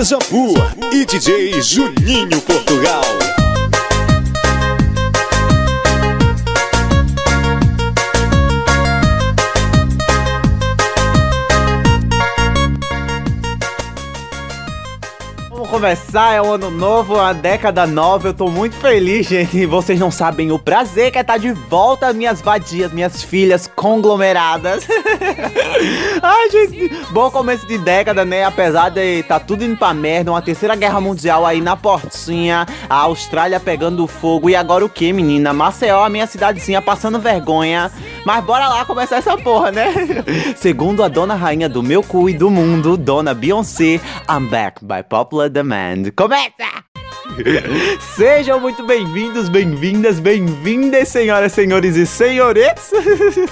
Beija-Pu 0.00 0.54
e 0.94 1.04
DJ 1.04 1.60
Juninho 1.60 2.40
Portugal. 2.40 3.19
Começar, 15.70 16.34
é 16.34 16.42
um 16.42 16.52
ano 16.52 16.68
novo, 16.68 17.14
uma 17.14 17.32
década 17.32 17.86
nova. 17.86 18.26
Eu 18.26 18.34
tô 18.34 18.50
muito 18.50 18.74
feliz, 18.74 19.28
gente. 19.28 19.64
Vocês 19.66 20.00
não 20.00 20.10
sabem 20.10 20.50
o 20.50 20.58
prazer 20.58 21.12
que 21.12 21.18
é 21.18 21.20
estar 21.20 21.38
de 21.38 21.52
volta, 21.52 22.12
minhas 22.12 22.42
vadias, 22.42 22.92
minhas 22.92 23.22
filhas 23.22 23.70
conglomeradas. 23.76 24.84
Ai, 26.20 26.50
gente, 26.50 26.90
bom 27.12 27.30
começo 27.30 27.68
de 27.68 27.78
década, 27.78 28.24
né? 28.24 28.42
Apesar 28.42 28.88
de 28.88 29.22
tá 29.22 29.38
tudo 29.38 29.64
indo 29.64 29.76
pra 29.76 29.94
merda, 29.94 30.32
uma 30.32 30.42
terceira 30.42 30.74
guerra 30.74 31.00
mundial 31.00 31.46
aí 31.46 31.60
na 31.60 31.76
portinha, 31.76 32.66
a 32.88 32.96
Austrália 32.96 33.60
pegando 33.60 34.08
fogo. 34.08 34.50
E 34.50 34.56
agora 34.56 34.84
o 34.84 34.88
que, 34.88 35.12
menina? 35.12 35.52
Maceió, 35.52 36.02
a 36.02 36.08
minha 36.08 36.26
cidadezinha, 36.26 36.82
passando 36.82 37.20
vergonha. 37.20 37.92
Mas 38.24 38.44
bora 38.44 38.68
lá 38.68 38.84
começar 38.84 39.16
essa 39.16 39.36
porra, 39.36 39.70
né? 39.72 39.92
Segundo 40.56 41.02
a 41.02 41.08
dona 41.08 41.34
rainha 41.34 41.68
do 41.68 41.82
meu 41.82 42.02
cu 42.02 42.28
e 42.28 42.34
do 42.34 42.50
mundo, 42.50 42.96
dona 42.96 43.34
Beyoncé, 43.34 44.00
I'm 44.28 44.46
back 44.48 44.84
by 44.84 45.02
popular 45.08 45.48
demand. 45.48 46.10
Começa! 46.16 46.79
Sejam 48.16 48.60
muito 48.60 48.84
bem-vindos, 48.84 49.48
bem-vindas, 49.48 50.18
bem-vindas, 50.18 51.08
senhoras, 51.08 51.52
senhores 51.52 51.96
e 51.96 52.06
senhores. 52.06 52.90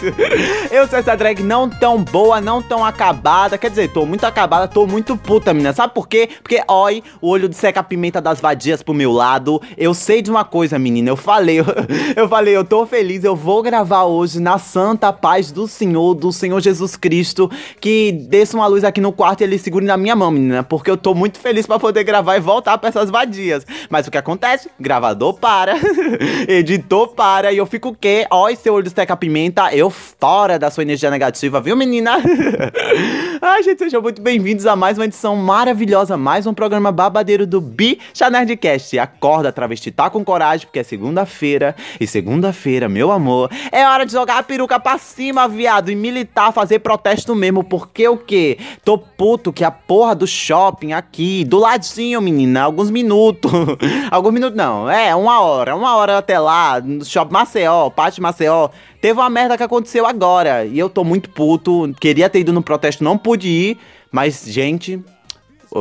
Eu 0.70 0.86
sou 0.88 0.98
essa 0.98 1.16
drag 1.16 1.42
não 1.42 1.68
tão 1.68 2.02
boa, 2.02 2.40
não 2.40 2.62
tão 2.62 2.84
acabada. 2.84 3.56
Quer 3.56 3.70
dizer, 3.70 3.92
tô 3.92 4.04
muito 4.04 4.24
acabada, 4.24 4.66
tô 4.68 4.86
muito 4.86 5.16
puta, 5.16 5.52
menina. 5.54 5.72
Sabe 5.72 5.94
por 5.94 6.08
quê? 6.08 6.28
Porque, 6.42 6.62
oi, 6.68 7.02
o 7.20 7.28
olho 7.28 7.48
de 7.48 7.56
seca-pimenta 7.56 8.20
das 8.20 8.40
vadias 8.40 8.82
pro 8.82 8.94
meu 8.94 9.12
lado. 9.12 9.60
Eu 9.76 9.94
sei 9.94 10.22
de 10.22 10.30
uma 10.30 10.44
coisa, 10.44 10.78
menina. 10.78 11.10
Eu 11.10 11.16
falei, 11.16 11.60
eu, 11.60 11.64
eu 12.16 12.28
falei, 12.28 12.56
eu 12.56 12.64
tô 12.64 12.86
feliz. 12.86 13.24
Eu 13.24 13.36
vou 13.36 13.62
gravar 13.62 14.04
hoje 14.04 14.40
na 14.40 14.58
santa 14.58 15.12
paz 15.12 15.52
do 15.52 15.68
Senhor, 15.68 16.14
do 16.14 16.32
Senhor 16.32 16.60
Jesus 16.60 16.96
Cristo. 16.96 17.50
Que 17.80 18.12
desça 18.12 18.56
uma 18.56 18.66
luz 18.66 18.84
aqui 18.84 19.00
no 19.00 19.12
quarto 19.12 19.40
e 19.40 19.44
ele 19.44 19.58
segure 19.58 19.84
na 19.84 19.96
minha 19.96 20.16
mão, 20.16 20.30
menina. 20.30 20.62
Porque 20.62 20.90
eu 20.90 20.96
tô 20.96 21.14
muito 21.14 21.38
feliz 21.38 21.66
para 21.66 21.78
poder 21.78 22.04
gravar 22.04 22.36
e 22.36 22.40
voltar 22.40 22.76
pra 22.78 22.88
essas 22.88 23.10
vadias. 23.10 23.67
Mas 23.88 24.06
o 24.06 24.10
que 24.10 24.18
acontece? 24.18 24.70
Gravador 24.78 25.34
para, 25.34 25.74
editor 26.48 27.08
para, 27.08 27.52
e 27.52 27.58
eu 27.58 27.66
fico 27.66 27.90
o 27.90 27.94
quê? 27.94 28.26
Ó, 28.30 28.48
seu 28.54 28.74
olho 28.74 28.84
de 28.84 29.16
pimenta, 29.16 29.74
eu 29.74 29.90
fora 29.90 30.58
da 30.58 30.70
sua 30.70 30.82
energia 30.82 31.10
negativa, 31.10 31.60
viu, 31.60 31.76
menina? 31.76 32.16
Ai, 33.40 33.62
gente, 33.62 33.78
sejam 33.78 34.02
muito 34.02 34.20
bem-vindos 34.20 34.66
a 34.66 34.74
mais 34.74 34.98
uma 34.98 35.04
edição 35.04 35.36
maravilhosa, 35.36 36.16
mais 36.16 36.46
um 36.46 36.52
programa 36.52 36.90
babadeiro 36.90 37.46
do 37.46 37.60
Bi 37.60 37.98
Nerdcast. 38.30 38.98
Acorda, 38.98 39.52
travesti, 39.52 39.90
tá 39.90 40.10
com 40.10 40.24
coragem, 40.24 40.66
porque 40.66 40.80
é 40.80 40.82
segunda-feira, 40.82 41.74
e 42.00 42.06
segunda-feira, 42.06 42.88
meu 42.88 43.10
amor, 43.10 43.50
é 43.70 43.86
hora 43.86 44.04
de 44.04 44.12
jogar 44.12 44.38
a 44.38 44.42
peruca 44.42 44.78
pra 44.80 44.98
cima, 44.98 45.48
viado, 45.48 45.90
e 45.90 45.96
militar, 45.96 46.52
fazer 46.52 46.80
protesto 46.80 47.34
mesmo, 47.34 47.62
porque 47.62 48.08
o 48.08 48.16
quê? 48.16 48.58
Tô 48.84 48.98
puto 48.98 49.52
que 49.52 49.64
a 49.64 49.70
porra 49.70 50.14
do 50.14 50.26
shopping 50.26 50.92
aqui, 50.92 51.44
do 51.44 51.58
ladinho, 51.58 52.20
menina, 52.20 52.62
alguns 52.62 52.90
minutos, 52.90 53.50
alguns 54.10 54.32
minutos 54.32 54.56
não, 54.56 54.90
é, 54.90 55.14
uma 55.14 55.40
hora, 55.40 55.74
uma 55.74 55.96
hora 55.96 56.18
até 56.18 56.38
lá, 56.38 56.80
no 56.80 57.04
shopping 57.04 57.32
Maceió, 57.32 57.90
Pátio 57.90 58.22
Maceió, 58.22 58.68
teve 59.00 59.18
uma 59.18 59.30
merda 59.30 59.56
que 59.56 59.62
aconteceu 59.62 60.06
agora, 60.06 60.64
e 60.64 60.78
eu 60.78 60.88
tô 60.88 61.04
muito 61.04 61.30
puto, 61.30 61.94
queria 62.00 62.28
ter 62.28 62.40
ido 62.40 62.52
no 62.52 62.62
protesto, 62.62 63.04
não 63.04 63.16
pude 63.16 63.48
ir, 63.48 63.78
mas, 64.10 64.44
gente, 64.46 65.02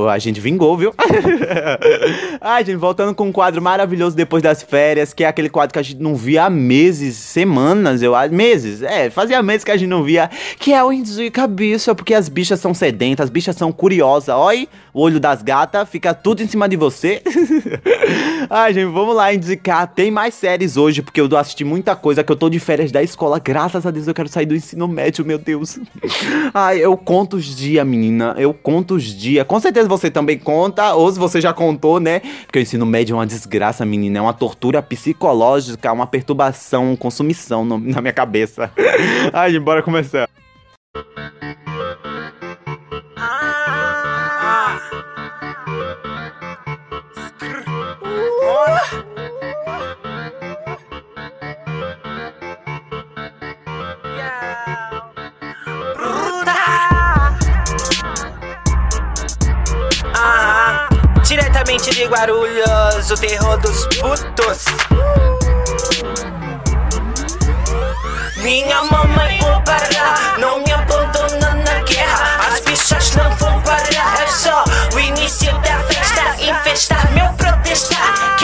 a 0.09 0.17
gente 0.17 0.39
vingou, 0.41 0.77
viu? 0.77 0.93
Ai, 2.41 2.65
gente, 2.65 2.77
voltando 2.77 3.15
com 3.15 3.27
um 3.27 3.31
quadro 3.31 3.61
maravilhoso 3.61 4.15
depois 4.15 4.43
das 4.43 4.61
férias, 4.61 5.13
que 5.13 5.23
é 5.23 5.27
aquele 5.27 5.49
quadro 5.49 5.73
que 5.73 5.79
a 5.79 5.83
gente 5.83 6.01
não 6.01 6.15
via 6.15 6.45
há 6.45 6.49
meses, 6.49 7.15
semanas, 7.15 8.01
eu 8.01 8.13
acho. 8.13 8.33
Meses, 8.33 8.81
é, 8.81 9.09
fazia 9.09 9.41
meses 9.41 9.63
que 9.63 9.71
a 9.71 9.77
gente 9.77 9.89
não 9.89 10.03
via. 10.03 10.29
Que 10.59 10.73
é 10.73 10.83
o 10.83 10.91
Indica 10.91 11.47
Bicha, 11.47 11.95
porque 11.95 12.13
as 12.13 12.27
bichas 12.27 12.59
são 12.59 12.73
sedentas, 12.73 13.25
as 13.25 13.29
bichas 13.29 13.55
são 13.55 13.71
curiosas. 13.71 14.29
Olha, 14.29 14.67
o 14.93 15.01
olho 15.01 15.19
das 15.19 15.41
gatas, 15.41 15.87
fica 15.87 16.13
tudo 16.13 16.43
em 16.43 16.47
cima 16.47 16.67
de 16.67 16.75
você. 16.75 17.21
Ai, 18.49 18.73
gente, 18.73 18.91
vamos 18.91 19.15
lá 19.15 19.33
indicar. 19.33 19.87
Tem 19.87 20.11
mais 20.11 20.33
séries 20.33 20.75
hoje, 20.75 21.01
porque 21.01 21.21
eu 21.21 21.37
assisti 21.37 21.63
muita 21.63 21.95
coisa, 21.95 22.23
que 22.23 22.31
eu 22.31 22.35
tô 22.35 22.49
de 22.49 22.59
férias 22.59 22.91
da 22.91 23.01
escola. 23.01 23.39
Graças 23.39 23.85
a 23.85 23.91
Deus 23.91 24.07
eu 24.07 24.13
quero 24.13 24.27
sair 24.27 24.45
do 24.45 24.55
ensino 24.55 24.87
médio, 24.87 25.23
meu 25.23 25.37
Deus. 25.37 25.79
Ai, 26.53 26.79
eu 26.79 26.97
conto 26.97 27.37
os 27.37 27.55
dias, 27.55 27.85
menina. 27.85 28.35
Eu 28.37 28.53
conto 28.53 28.95
os 28.95 29.03
dias. 29.03 29.45
Com 29.45 29.59
certeza 29.59 29.76
certeza 29.77 29.87
você 29.87 30.09
também 30.09 30.37
conta, 30.37 30.95
ou 30.95 31.11
se 31.11 31.19
você 31.19 31.39
já 31.39 31.53
contou, 31.53 31.99
né? 31.99 32.21
Porque 32.45 32.59
o 32.59 32.61
ensino 32.61 32.85
médio 32.85 33.13
é 33.13 33.17
uma 33.17 33.27
desgraça, 33.27 33.85
menina. 33.85 34.19
É 34.19 34.21
uma 34.21 34.33
tortura 34.33 34.81
psicológica, 34.81 35.91
uma 35.91 36.07
perturbação, 36.07 36.95
consumição 36.95 37.63
no, 37.63 37.77
na 37.77 38.01
minha 38.01 38.13
cabeça. 38.13 38.71
Ai, 39.33 39.59
bora 39.59 39.83
começar. 39.83 40.27
Diretamente 61.67 61.89
de 61.89 62.05
Guarulhos, 62.05 63.11
o 63.11 63.17
terror 63.17 63.57
dos 63.57 63.85
putos. 63.97 64.63
Minha 68.37 68.83
mamãe 68.83 69.37
vou 69.41 69.61
parar, 69.63 70.37
não 70.39 70.63
me 70.63 70.71
abandona 70.71 71.55
na 71.55 71.81
guerra. 71.81 72.47
As 72.47 72.61
bichas 72.61 73.13
não 73.15 73.29
vão 73.35 73.61
parar, 73.63 74.23
é 74.23 74.27
só 74.27 74.63
o 74.95 74.99
início 74.99 75.51
da 75.59 75.77
festa. 75.83 76.41
Infestar 76.41 77.11
meu 77.11 77.33
protestar, 77.33 78.37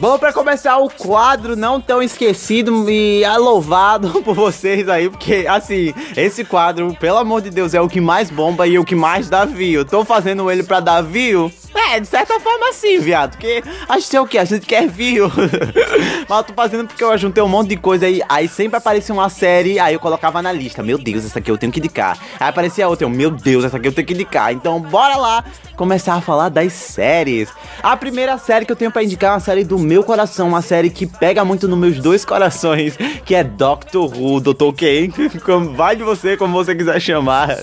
Bom, 0.00 0.18
para 0.18 0.32
começar 0.32 0.78
o 0.78 0.88
quadro 0.88 1.54
não 1.54 1.78
tão 1.78 2.02
esquecido 2.02 2.88
e 2.88 3.22
louvado 3.36 4.08
por 4.24 4.34
vocês 4.34 4.88
aí, 4.88 5.10
porque 5.10 5.44
assim, 5.46 5.92
esse 6.16 6.42
quadro, 6.42 6.96
pelo 6.98 7.18
amor 7.18 7.42
de 7.42 7.50
Deus, 7.50 7.74
é 7.74 7.82
o 7.82 7.88
que 7.88 8.00
mais 8.00 8.30
bomba 8.30 8.66
e 8.66 8.78
o 8.78 8.84
que 8.84 8.94
mais 8.94 9.28
dá 9.28 9.44
view. 9.44 9.84
Tô 9.84 10.02
fazendo 10.02 10.50
ele 10.50 10.62
pra 10.62 10.80
dar 10.80 11.02
view? 11.02 11.52
É, 11.92 12.00
de 12.00 12.06
certa 12.06 12.40
forma 12.40 12.72
sim, 12.72 12.98
viado, 12.98 13.32
porque 13.32 13.62
a 13.88 13.98
gente 13.98 14.16
é 14.16 14.20
o 14.20 14.26
que? 14.26 14.38
A 14.38 14.44
gente 14.44 14.64
quer 14.64 14.88
view. 14.88 15.30
Mas 16.28 16.46
tô 16.46 16.52
fazendo 16.54 16.86
porque 16.86 17.02
eu 17.02 17.18
juntei 17.18 17.42
um 17.42 17.48
monte 17.48 17.68
de 17.68 17.76
coisa 17.76 18.06
aí, 18.06 18.22
aí 18.28 18.48
sempre 18.48 18.78
aparecia 18.78 19.14
uma 19.14 19.28
série, 19.28 19.78
aí 19.78 19.94
eu 19.94 20.00
colocava 20.00 20.40
na 20.40 20.50
lista, 20.50 20.82
meu 20.82 20.96
Deus, 20.96 21.26
essa 21.26 21.40
aqui 21.40 21.50
eu 21.50 21.58
tenho 21.58 21.72
que 21.72 21.78
indicar. 21.78 22.16
Aí 22.38 22.48
aparecia 22.48 22.88
outra, 22.88 23.04
eu, 23.04 23.10
meu 23.10 23.30
Deus, 23.30 23.64
essa 23.64 23.76
aqui 23.76 23.88
eu 23.88 23.92
tenho 23.92 24.06
que 24.06 24.14
indicar. 24.14 24.52
Então 24.52 24.80
bora 24.80 25.16
lá 25.16 25.44
começar 25.76 26.14
a 26.14 26.20
falar 26.20 26.48
das 26.48 26.72
séries. 26.72 27.48
A 27.82 27.96
primeira 27.96 28.36
série 28.38 28.64
que 28.64 28.72
eu 28.72 28.76
tenho 28.76 28.90
para 28.90 29.02
indicar 29.02 29.30
é 29.30 29.34
uma 29.34 29.40
série 29.40 29.64
do 29.64 29.78
meu 29.90 30.04
coração, 30.04 30.46
uma 30.46 30.62
série 30.62 30.88
que 30.88 31.04
pega 31.04 31.44
muito 31.44 31.66
nos 31.66 31.76
meus 31.76 31.98
dois 31.98 32.24
corações, 32.24 32.96
que 33.24 33.34
é 33.34 33.42
Doctor 33.42 34.08
Who, 34.16 34.40
Dr. 34.40 34.72
Quem, 34.76 35.10
como 35.44 35.72
vai 35.74 35.96
de 35.96 36.04
você, 36.04 36.36
como 36.36 36.54
você 36.54 36.76
quiser 36.76 37.00
chamar. 37.00 37.56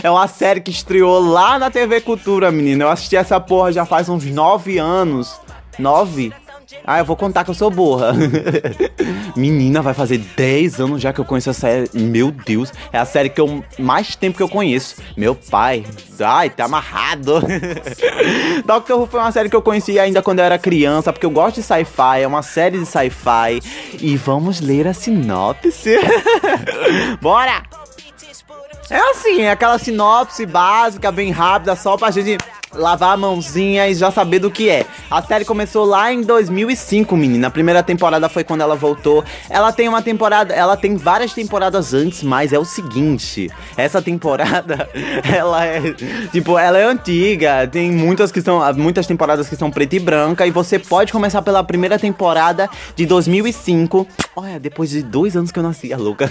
É 0.00 0.08
uma 0.08 0.28
série 0.28 0.60
que 0.60 0.70
estreou 0.70 1.18
lá 1.18 1.58
na 1.58 1.72
TV 1.72 2.00
Cultura, 2.00 2.52
menina. 2.52 2.84
Eu 2.84 2.90
assisti 2.90 3.16
essa 3.16 3.40
porra 3.40 3.72
já 3.72 3.84
faz 3.84 4.08
uns 4.08 4.24
nove 4.24 4.78
anos. 4.78 5.36
Nove? 5.76 6.32
Ah, 6.86 6.98
eu 6.98 7.04
vou 7.04 7.16
contar 7.16 7.44
que 7.44 7.50
eu 7.50 7.54
sou 7.54 7.70
burra. 7.70 8.12
Menina, 9.36 9.82
vai 9.82 9.94
fazer 9.94 10.18
10 10.18 10.80
anos 10.80 11.02
já 11.02 11.12
que 11.12 11.20
eu 11.20 11.24
conheço 11.24 11.50
a 11.50 11.54
série. 11.54 11.90
Meu 11.92 12.30
Deus, 12.30 12.72
é 12.92 12.98
a 12.98 13.04
série 13.04 13.28
que 13.28 13.40
eu 13.40 13.64
mais 13.78 14.16
tempo 14.16 14.36
que 14.36 14.42
eu 14.42 14.48
conheço. 14.48 14.96
Meu 15.16 15.34
pai, 15.34 15.84
ai, 16.20 16.50
tá 16.50 16.64
amarrado. 16.64 17.42
Doctor 18.64 19.00
Who 19.00 19.06
foi 19.06 19.20
uma 19.20 19.32
série 19.32 19.48
que 19.48 19.56
eu 19.56 19.62
conheci 19.62 19.98
ainda 19.98 20.22
quando 20.22 20.38
eu 20.38 20.44
era 20.44 20.58
criança, 20.58 21.12
porque 21.12 21.26
eu 21.26 21.30
gosto 21.30 21.56
de 21.56 21.62
sci-fi, 21.62 22.22
é 22.22 22.26
uma 22.26 22.42
série 22.42 22.78
de 22.78 22.86
sci-fi. 22.86 23.60
E 24.00 24.16
vamos 24.16 24.60
ler 24.60 24.86
a 24.86 24.94
sinopse. 24.94 25.98
Bora! 27.20 27.62
É 28.90 28.98
assim, 29.10 29.40
é 29.40 29.50
aquela 29.50 29.78
sinopse 29.78 30.44
básica, 30.44 31.10
bem 31.10 31.30
rápida, 31.30 31.74
só 31.74 31.96
pra 31.96 32.10
gente 32.10 32.36
lavar 32.74 33.14
a 33.14 33.16
mãozinha 33.16 33.88
e 33.88 33.94
já 33.94 34.10
saber 34.10 34.38
do 34.38 34.50
que 34.50 34.68
é. 34.68 34.86
A 35.10 35.22
série 35.22 35.44
começou 35.44 35.84
lá 35.84 36.12
em 36.12 36.22
2005, 36.22 37.16
menina. 37.16 37.48
A 37.48 37.50
primeira 37.50 37.82
temporada 37.82 38.28
foi 38.28 38.44
quando 38.44 38.60
ela 38.60 38.74
voltou. 38.74 39.24
Ela 39.48 39.72
tem 39.72 39.88
uma 39.88 40.02
temporada, 40.02 40.52
ela 40.54 40.76
tem 40.76 40.96
várias 40.96 41.32
temporadas 41.32 41.94
antes, 41.94 42.22
mas 42.22 42.52
é 42.52 42.58
o 42.58 42.64
seguinte, 42.64 43.50
essa 43.76 44.00
temporada, 44.00 44.88
ela 45.24 45.64
é, 45.64 45.80
tipo, 46.32 46.58
ela 46.58 46.78
é 46.78 46.84
antiga, 46.84 47.66
tem 47.66 47.90
muitas 47.90 48.30
que 48.30 48.40
são, 48.40 48.60
muitas 48.74 49.06
temporadas 49.06 49.48
que 49.48 49.56
são 49.56 49.70
preta 49.70 49.96
e 49.96 50.00
branca 50.00 50.46
e 50.46 50.50
você 50.50 50.78
pode 50.78 51.12
começar 51.12 51.42
pela 51.42 51.62
primeira 51.62 51.98
temporada 51.98 52.68
de 52.94 53.06
2005. 53.06 54.06
Olha, 54.36 54.58
depois 54.58 54.90
de 54.90 55.02
dois 55.02 55.36
anos 55.36 55.52
que 55.52 55.58
eu 55.58 55.62
nasci, 55.62 55.92
a 55.92 55.96
louca. 55.96 56.28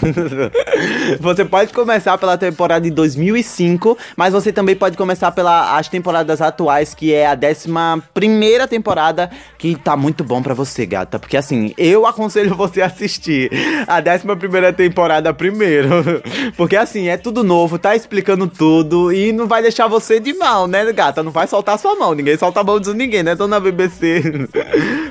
você 1.20 1.46
pode 1.46 1.72
começar 1.74 2.18
pela 2.18 2.38
temporada 2.38 2.82
de 2.82 2.92
2005, 2.92 3.98
mas 4.16 4.34
você 4.34 4.52
também 4.52 4.76
pode 4.76 4.98
começar 4.98 5.32
pela 5.32 5.78
as 5.78 5.88
temporadas 5.88 6.33
temporadas 6.34 6.42
atuais, 6.42 6.94
que 6.94 7.14
é 7.14 7.28
a 7.28 7.36
décima 7.36 8.02
primeira 8.14 8.68
temporada, 8.68 9.30
que 9.58 9.76
tá 9.76 9.96
muito 9.96 10.24
bom 10.24 10.42
pra 10.42 10.54
você, 10.54 10.86
gata. 10.86 11.20
Porque 11.20 11.38
assim, 11.38 11.74
eu 11.78 12.06
aconselho 12.06 12.56
você 12.56 12.82
a 12.82 12.88
assistir 12.88 13.52
a 13.88 14.00
décima 14.00 14.36
primeira 14.36 14.74
temporada 14.74 15.34
primeiro. 15.34 15.90
Porque 16.58 16.76
assim, 16.76 17.08
é 17.08 17.18
tudo 17.18 17.44
novo, 17.44 17.78
tá 17.78 17.96
explicando 17.96 18.48
tudo 18.48 19.12
e 19.12 19.32
não 19.32 19.48
vai 19.48 19.62
deixar 19.62 19.88
você 19.88 20.20
de 20.20 20.34
mal, 20.34 20.68
né, 20.68 20.92
gata? 20.92 21.24
Não 21.24 21.32
vai 21.32 21.48
soltar 21.48 21.78
sua 21.78 21.96
mão, 21.96 22.14
ninguém 22.14 22.38
solta 22.38 22.62
a 22.62 22.64
mão 22.64 22.80
de 22.80 22.94
ninguém, 22.94 23.24
né? 23.24 23.36
Tô 23.36 23.48
na 23.48 23.60
BBC. 23.60 24.24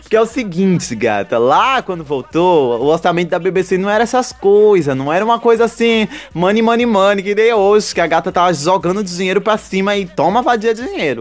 Porque 0.02 0.16
é 0.16 0.20
o 0.20 0.26
seguinte, 0.26 0.94
gata, 0.94 1.38
lá 1.38 1.82
quando 1.82 2.04
voltou, 2.04 2.80
o 2.80 2.86
orçamento 2.86 3.30
da 3.30 3.38
BBC 3.38 3.78
não 3.78 3.90
era 3.90 4.04
essas 4.04 4.32
coisas, 4.32 4.96
não 4.96 5.12
era 5.12 5.24
uma 5.24 5.38
coisa 5.38 5.64
assim, 5.64 6.08
money, 6.34 6.62
money, 6.62 6.86
money, 6.86 7.22
que 7.22 7.34
nem 7.34 7.52
hoje, 7.52 7.94
que 7.94 8.00
a 8.00 8.06
gata 8.06 8.32
tava 8.32 8.52
jogando 8.52 9.02
dinheiro 9.02 9.40
pra 9.40 9.56
cima 9.56 9.96
e 9.96 10.06
toma 10.06 10.42
vadia 10.42 10.74
dinheiro. 10.74 11.11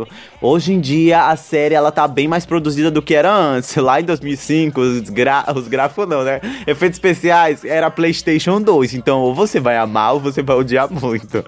Hoje 0.41 0.73
em 0.73 0.79
dia, 0.79 1.27
a 1.27 1.35
série, 1.35 1.75
ela 1.75 1.91
tá 1.91 2.07
bem 2.07 2.27
mais 2.27 2.45
produzida 2.45 2.89
do 2.89 3.01
que 3.01 3.13
era 3.13 3.33
antes. 3.33 3.75
Lá 3.75 3.99
em 3.99 4.03
2005, 4.03 4.79
os, 4.79 5.09
gra 5.09 5.45
os 5.55 5.67
gráficos 5.67 6.07
não, 6.07 6.23
né? 6.23 6.39
Efeitos 6.67 6.97
especiais, 6.97 7.65
era 7.65 7.89
PlayStation 7.89 8.61
2. 8.61 8.93
Então, 8.93 9.19
ou 9.19 9.33
você 9.33 9.59
vai 9.59 9.77
amar 9.77 10.13
ou 10.13 10.19
você 10.19 10.41
vai 10.41 10.55
odiar 10.55 10.91
muito. 10.91 11.43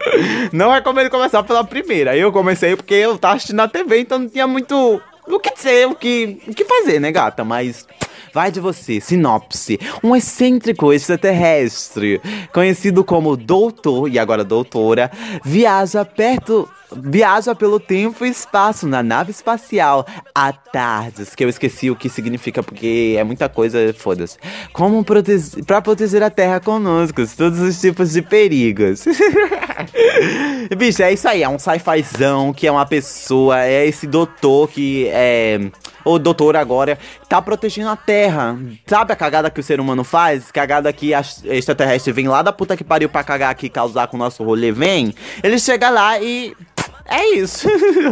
Não 0.51 0.71
recomendo 0.71 1.09
começar 1.09 1.43
pela 1.43 1.63
primeira. 1.63 2.15
Eu 2.15 2.31
comecei 2.31 2.75
porque 2.75 2.93
eu 2.93 3.17
tava 3.17 3.35
assistindo 3.35 3.57
na 3.57 3.67
TV, 3.67 3.99
então 3.99 4.19
não 4.19 4.29
tinha 4.29 4.47
muito 4.47 5.01
o 5.27 5.39
que 5.39 5.53
dizer, 5.53 5.87
o 5.87 5.95
que, 5.95 6.41
o 6.47 6.53
que 6.53 6.65
fazer, 6.65 6.99
né, 6.99 7.11
gata? 7.11 7.43
Mas 7.43 7.87
vai 8.33 8.51
de 8.51 8.59
você, 8.59 8.99
sinopse. 8.99 9.79
Um 10.03 10.15
excêntrico 10.15 10.91
extraterrestre, 10.91 12.21
conhecido 12.51 13.03
como 13.03 13.37
Doutor, 13.37 14.09
e 14.09 14.19
agora 14.19 14.43
Doutora, 14.43 15.09
viaja 15.43 16.03
perto 16.03 16.67
viaja 16.95 17.55
pelo 17.55 17.79
tempo 17.79 18.25
e 18.25 18.29
espaço 18.29 18.87
na 18.87 19.01
nave 19.03 19.31
espacial 19.31 20.05
à 20.33 20.51
tardes, 20.51 21.35
que 21.35 21.43
eu 21.43 21.49
esqueci 21.49 21.89
o 21.89 21.95
que 21.95 22.09
significa 22.09 22.63
porque 22.63 23.15
é 23.17 23.23
muita 23.23 23.47
coisa, 23.49 23.93
foda-se. 23.93 24.37
Como 24.71 25.03
proteger, 25.03 25.63
pra 25.65 25.81
proteger 25.81 26.23
a 26.23 26.29
Terra 26.29 26.59
conosco, 26.59 27.21
todos 27.35 27.59
os 27.59 27.79
tipos 27.79 28.11
de 28.11 28.21
perigos. 28.21 29.05
Bicho, 30.77 31.03
é 31.03 31.13
isso 31.13 31.27
aí, 31.27 31.43
é 31.43 31.49
um 31.49 31.59
sci-fizão 31.59 32.53
que 32.53 32.67
é 32.67 32.71
uma 32.71 32.85
pessoa, 32.85 33.61
é 33.61 33.85
esse 33.85 34.07
doutor 34.07 34.69
que 34.69 35.07
é 35.09 35.59
o 36.05 36.19
doutor 36.19 36.55
agora 36.55 36.97
tá 37.29 37.41
protegendo 37.41 37.89
a 37.89 37.95
Terra. 37.95 38.57
Sabe 38.85 39.13
a 39.13 39.15
cagada 39.15 39.49
que 39.49 39.59
o 39.59 39.63
ser 39.63 39.79
humano 39.79 40.03
faz? 40.03 40.51
Cagada 40.51 40.91
que 40.91 41.13
a 41.13 41.21
extraterrestre 41.45 42.11
vem 42.11 42.27
lá 42.27 42.41
da 42.41 42.51
puta 42.51 42.75
que 42.75 42.83
pariu 42.83 43.09
pra 43.09 43.23
cagar 43.23 43.51
aqui, 43.51 43.69
causar 43.69 44.07
com 44.07 44.17
o 44.17 44.19
nosso 44.19 44.43
rolê, 44.43 44.71
vem. 44.71 45.13
Ele 45.41 45.57
chega 45.57 45.89
lá 45.89 46.19
e 46.19 46.55
é 47.05 47.35
isso. 47.35 47.67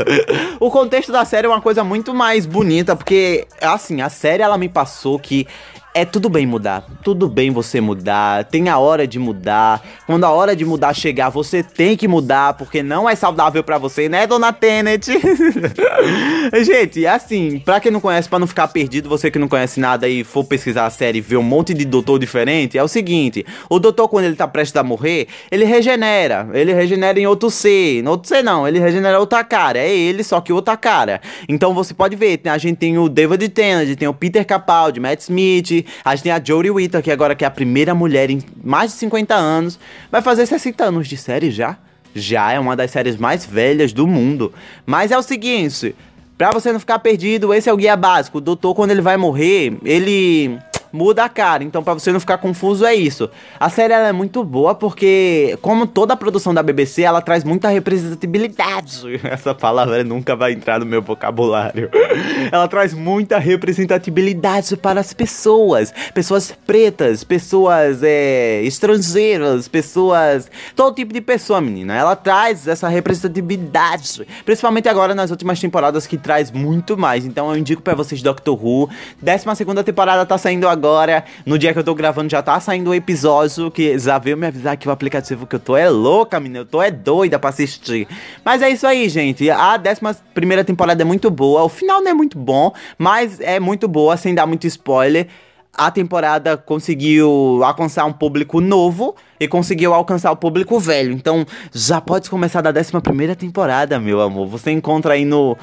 o 0.60 0.70
contexto 0.70 1.12
da 1.12 1.24
série 1.26 1.48
é 1.48 1.50
uma 1.50 1.62
coisa 1.62 1.84
muito 1.84 2.14
mais 2.14 2.46
bonita, 2.46 2.96
porque, 2.96 3.48
assim, 3.62 4.02
a 4.02 4.10
série 4.10 4.44
ela 4.44 4.58
me 4.58 4.70
passou 4.70 5.18
que 5.20 5.48
é 5.94 6.06
tudo 6.06 6.30
bem 6.30 6.46
mudar. 6.46 6.86
Tudo 7.04 7.28
bem 7.28 7.52
você 7.52 7.82
mudar. 7.82 8.46
Tem 8.46 8.70
a 8.70 8.78
hora 8.78 9.06
de 9.06 9.20
mudar. 9.20 9.82
Quando 10.06 10.24
a 10.24 10.32
hora 10.32 10.56
de 10.56 10.64
mudar 10.64 10.94
chegar, 10.94 11.30
você 11.30 11.62
tem 11.62 11.98
que 11.98 12.08
mudar, 12.08 12.54
porque 12.54 12.82
não 12.82 13.10
é 13.10 13.16
saudável 13.16 13.64
para 13.64 13.78
você, 13.78 14.08
né, 14.08 14.26
dona 14.26 14.54
Tenet? 14.54 15.12
Gente, 16.64 17.06
assim, 17.06 17.60
pra 17.60 17.80
quem 17.80 17.92
não 17.92 18.00
conhece, 18.00 18.30
para 18.30 18.40
não 18.40 18.48
ficar 18.48 18.68
perdido, 18.70 19.10
você 19.10 19.30
que 19.30 19.40
não 19.40 19.48
conhece 19.48 19.80
nada 19.80 20.08
e 20.08 20.24
for 20.24 20.44
pesquisar 20.46 20.86
a 20.86 20.90
série 20.90 21.18
e 21.18 21.22
ver 21.22 21.38
um 21.38 21.44
monte 21.44 21.74
de 21.74 21.84
doutor 21.84 22.18
diferente, 22.18 22.78
é 22.78 22.84
o 22.84 22.88
seguinte: 22.88 23.46
o 23.70 23.80
doutor, 23.80 24.08
quando 24.08 24.26
ele 24.26 24.36
tá 24.36 24.48
prestes 24.48 24.76
a 24.78 24.84
morrer, 24.84 25.28
ele 25.52 25.66
regenera. 25.66 26.50
Ele 26.54 26.74
regenera 26.74 27.20
em 27.20 27.28
outro 27.28 27.50
ser. 27.50 28.02
Em 28.02 28.08
outro 28.08 28.30
ser 28.30 28.44
não, 28.44 28.68
ele 28.68 28.80
regenera 28.80 29.20
outra 29.20 29.44
cara. 29.44 29.80
É 29.80 29.94
ele, 29.94 30.24
só 30.24 30.40
que 30.40 30.54
outra 30.54 30.78
cara. 30.78 31.20
Então 31.50 31.74
você 31.74 31.94
pode 31.94 32.16
ver, 32.16 32.40
a 32.46 32.58
gente 32.58 32.78
tem 32.78 32.98
o 32.98 33.10
David 33.10 33.50
Tennant, 33.50 33.98
tem 33.98 34.08
o 34.08 34.14
Peter 34.14 34.46
Capaldi, 34.46 35.00
Matt 35.00 35.22
Smith 35.22 35.81
a 36.04 36.16
gente 36.16 36.24
tem 36.24 36.32
a 36.32 36.42
Jodie 36.44 36.72
Whittaker, 36.72 37.04
que 37.04 37.12
agora 37.12 37.36
que 37.36 37.44
é 37.44 37.48
a 37.48 37.52
primeira 37.52 37.94
mulher 37.94 38.30
em 38.30 38.42
mais 38.64 38.92
de 38.92 38.98
50 38.98 39.36
anos. 39.36 39.80
Vai 40.12 40.22
fazer 40.22 40.46
60 40.46 40.84
anos 40.84 41.08
de 41.08 41.18
série 41.18 41.52
já. 41.52 41.78
Já 42.14 42.52
é 42.52 42.60
uma 42.60 42.76
das 42.76 42.92
séries 42.92 43.18
mais 43.18 43.46
velhas 43.46 43.94
do 43.94 44.06
mundo. 44.06 44.54
Mas 44.86 45.12
é 45.12 45.18
o 45.18 45.22
seguinte, 45.22 45.96
pra 46.38 46.52
você 46.52 46.72
não 46.72 46.80
ficar 46.80 47.00
perdido, 47.00 47.54
esse 47.54 47.70
é 47.70 47.74
o 47.74 47.78
guia 47.78 47.96
básico. 47.96 48.40
O 48.40 48.42
doutor, 48.42 48.76
quando 48.76 48.92
ele 48.92 49.02
vai 49.02 49.18
morrer, 49.18 49.78
ele 49.84 50.60
muda 50.92 51.24
a 51.24 51.30
cara. 51.30 51.64
Então, 51.64 51.84
para 51.84 51.94
você 51.94 52.12
não 52.12 52.20
ficar 52.20 52.38
confuso, 52.38 52.86
é 52.86 52.94
isso. 52.94 53.30
A 53.60 53.70
série 53.70 53.94
é 53.94 54.12
muito 54.12 54.44
boa 54.44 54.76
porque, 54.76 55.58
como 55.62 55.88
toda 55.88 56.14
a 56.14 56.18
produção 56.18 56.54
da 56.54 56.62
BBC, 56.62 57.04
ela 57.04 57.22
traz 57.22 57.44
muita 57.44 57.70
representatividade. 57.70 59.20
Essa 59.24 59.56
palavra 59.56 60.04
nunca 60.04 60.36
vai 60.36 60.54
entrar 60.54 60.80
no 60.80 60.86
meu 60.86 61.02
vocabulário. 61.02 61.90
Ela 62.52 62.68
traz 62.68 62.94
muita 62.94 63.38
representatividade 63.38 64.76
para 64.76 65.00
as 65.00 65.14
pessoas. 65.14 65.94
Pessoas 66.14 66.54
pretas, 66.66 67.24
pessoas 67.24 68.02
é, 68.04 68.62
estrangeiras, 68.64 69.68
pessoas. 69.68 70.50
Todo 70.76 70.96
tipo 70.96 71.14
de 71.14 71.22
pessoa, 71.22 71.62
menina. 71.62 71.96
Ela 71.96 72.16
traz 72.16 72.68
essa 72.68 72.88
representatividade. 72.88 74.26
Principalmente 74.46 74.90
agora 74.90 75.16
nas 75.16 75.32
últimas 75.32 75.60
temporadas 75.60 76.06
que 76.06 76.18
traz 76.18 76.52
muito 76.52 76.98
mais. 76.98 77.26
Então 77.26 77.50
eu 77.52 77.58
indico 77.58 77.82
para 77.82 77.96
vocês 77.96 78.22
Doctor 78.22 78.58
Who. 78.64 78.90
Décima 79.22 79.56
segunda 79.56 79.84
temporada 79.84 80.26
tá 80.26 80.38
saindo 80.38 80.68
agora 80.68 80.81
agora, 80.82 81.24
no 81.46 81.60
dia 81.60 81.72
que 81.74 81.78
eu 81.78 81.84
tô 81.84 81.94
gravando, 81.94 82.32
já 82.32 82.42
tá 82.42 82.60
saindo 82.60 82.88
o 82.88 82.92
um 82.92 82.94
episódio 82.96 83.70
que 83.70 84.00
já 84.00 84.18
veio 84.18 84.36
me 84.36 84.48
avisar 84.48 84.76
que 84.76 84.90
o 84.90 84.92
aplicativo 84.92 85.46
que 85.46 85.56
eu 85.56 85.60
tô 85.60 85.78
é 85.78 85.88
louca, 85.88 86.40
menina. 86.40 86.62
Eu 86.62 86.66
tô 86.66 86.82
é 86.82 86.90
doida 86.90 87.38
pra 87.38 87.52
assistir. 87.52 88.08
Mas 88.44 88.64
é 88.64 88.70
isso 88.72 88.88
aí, 88.88 89.08
gente. 89.08 89.48
A 89.52 89.78
décima 89.78 90.16
primeira 90.34 90.64
temporada 90.64 91.04
é 91.04 91.06
muito 91.06 91.30
boa. 91.30 91.62
O 91.64 91.70
final 91.70 92.02
não 92.02 92.10
é 92.10 92.14
muito 92.16 92.36
bom, 92.38 92.74
mas 92.98 93.40
é 93.40 93.60
muito 93.60 93.88
boa, 93.88 94.18
sem 94.18 94.34
dar 94.34 94.48
muito 94.48 94.66
spoiler 94.66 95.28
a 95.74 95.90
temporada 95.90 96.58
conseguiu 96.58 97.62
alcançar 97.64 98.06
um 98.06 98.12
público 98.12 98.60
novo 98.60 99.16
e 99.40 99.48
conseguiu 99.48 99.94
alcançar 99.94 100.32
o 100.32 100.36
público 100.36 100.80
velho. 100.80 101.12
Então 101.14 101.46
já 101.74 102.02
pode 102.02 102.30
começar 102.30 102.62
da 102.62 102.72
11 102.72 103.36
temporada, 103.36 104.00
meu 104.00 104.22
amor. 104.22 104.48
Você 104.48 104.72
encontra 104.72 105.14
aí 105.14 105.26
no 105.26 105.58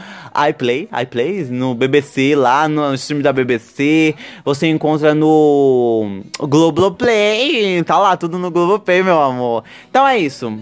iPlay, 0.48 0.88
iPlay, 1.02 1.44
no 1.44 1.74
BBC, 1.74 2.34
lá 2.34 2.68
no 2.68 2.94
stream 2.94 3.20
da 3.20 3.32
BBC. 3.32 4.14
Você 4.44 4.66
encontra 4.68 5.14
no 5.14 6.22
Globoplay. 6.40 7.82
Tá 7.84 7.98
lá 7.98 8.16
tudo 8.16 8.38
no 8.38 8.50
Globoplay, 8.50 9.02
meu 9.02 9.20
amor. 9.20 9.62
Então 9.90 10.06
é 10.08 10.18
isso. 10.18 10.58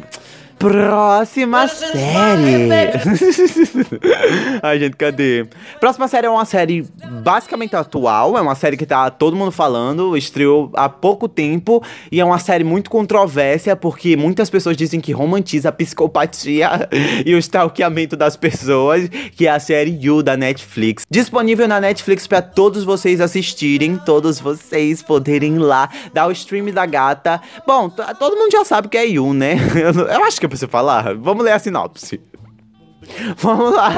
Próxima 0.59 1.69
série. 1.69 2.71
Ai, 4.63 4.79
gente, 4.79 4.97
cadê? 4.97 5.47
Próxima 5.79 6.09
série 6.09 6.27
é 6.27 6.31
uma 6.31 6.47
série 6.47 6.87
basicamente 7.23 7.77
atual. 7.77 8.39
É 8.39 8.41
uma 8.41 8.55
série 8.55 8.77
que 8.77 8.87
tá 8.87 9.11
todo 9.11 9.37
mundo 9.37 9.51
falando. 9.51 10.17
Estreou 10.17 10.71
há 10.75 10.89
pouco 10.89 11.29
tempo. 11.29 11.83
E 12.11 12.21
é 12.21 12.25
uma 12.25 12.39
série 12.39 12.65
muito 12.65 12.89
controvérsia. 12.89 13.77
Porque 13.77 14.17
muitas 14.17 14.49
pessoas 14.49 14.77
dizem 14.77 14.99
que 14.99 15.13
romantiza 15.13 15.69
a 15.69 15.73
psicopatia 15.73 16.89
e 17.25 17.35
o 17.35 17.39
stalkeamento 17.39 18.17
das 18.17 18.35
pessoas. 18.35 19.09
Que 19.37 19.47
é 19.47 19.51
a 19.51 19.61
série 19.61 19.99
You 20.01 20.23
da 20.23 20.39
Netflix. 20.39 21.05
Disponível 21.11 21.69
na 21.69 21.81
Netflix 21.81 22.27
para 22.27 22.41
todos 22.41 22.83
vocês 22.83 23.21
assistirem. 23.21 23.99
Todos 23.99 24.41
vocês 24.41 25.03
poderem 25.03 25.57
ir 25.57 25.59
lá 25.59 25.91
dar 26.15 26.27
o 26.27 26.33
stream 26.33 26.67
da 26.73 26.87
gata. 26.87 27.43
Bom, 27.67 27.91
todo 27.91 28.37
mundo 28.37 28.51
já 28.51 28.65
sabe 28.65 28.89
que 28.89 28.97
é 28.97 29.07
You, 29.07 29.35
né? 29.35 29.57
Eu 30.17 30.25
acho 30.25 30.41
que 30.41 30.46
eu 30.47 30.51
preciso 30.51 30.71
falar? 30.71 31.15
Vamos 31.15 31.45
ler 31.45 31.53
a 31.53 31.59
sinopse. 31.59 32.21
Vamos 33.39 33.75
lá. 33.75 33.93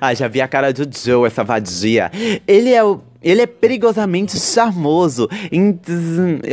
Ah, 0.00 0.14
já 0.14 0.28
vi 0.28 0.40
a 0.40 0.48
cara 0.48 0.72
do 0.72 0.88
Joe, 0.96 1.26
essa 1.26 1.42
vadia. 1.42 2.10
Ele 2.46 2.72
é 2.72 2.84
o. 2.84 3.00
Ele 3.22 3.40
é 3.40 3.46
perigosamente 3.46 4.38
charmoso, 4.38 5.30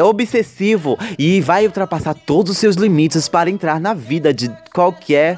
obsessivo 0.05 0.97
e 1.19 1.41
vai 1.41 1.65
ultrapassar 1.65 2.13
todos 2.13 2.53
os 2.53 2.57
seus 2.57 2.77
limites 2.77 3.27
para 3.27 3.49
entrar 3.49 3.77
na 3.77 3.93
vida 3.93 4.33
de 4.33 4.49
qualquer 4.73 5.37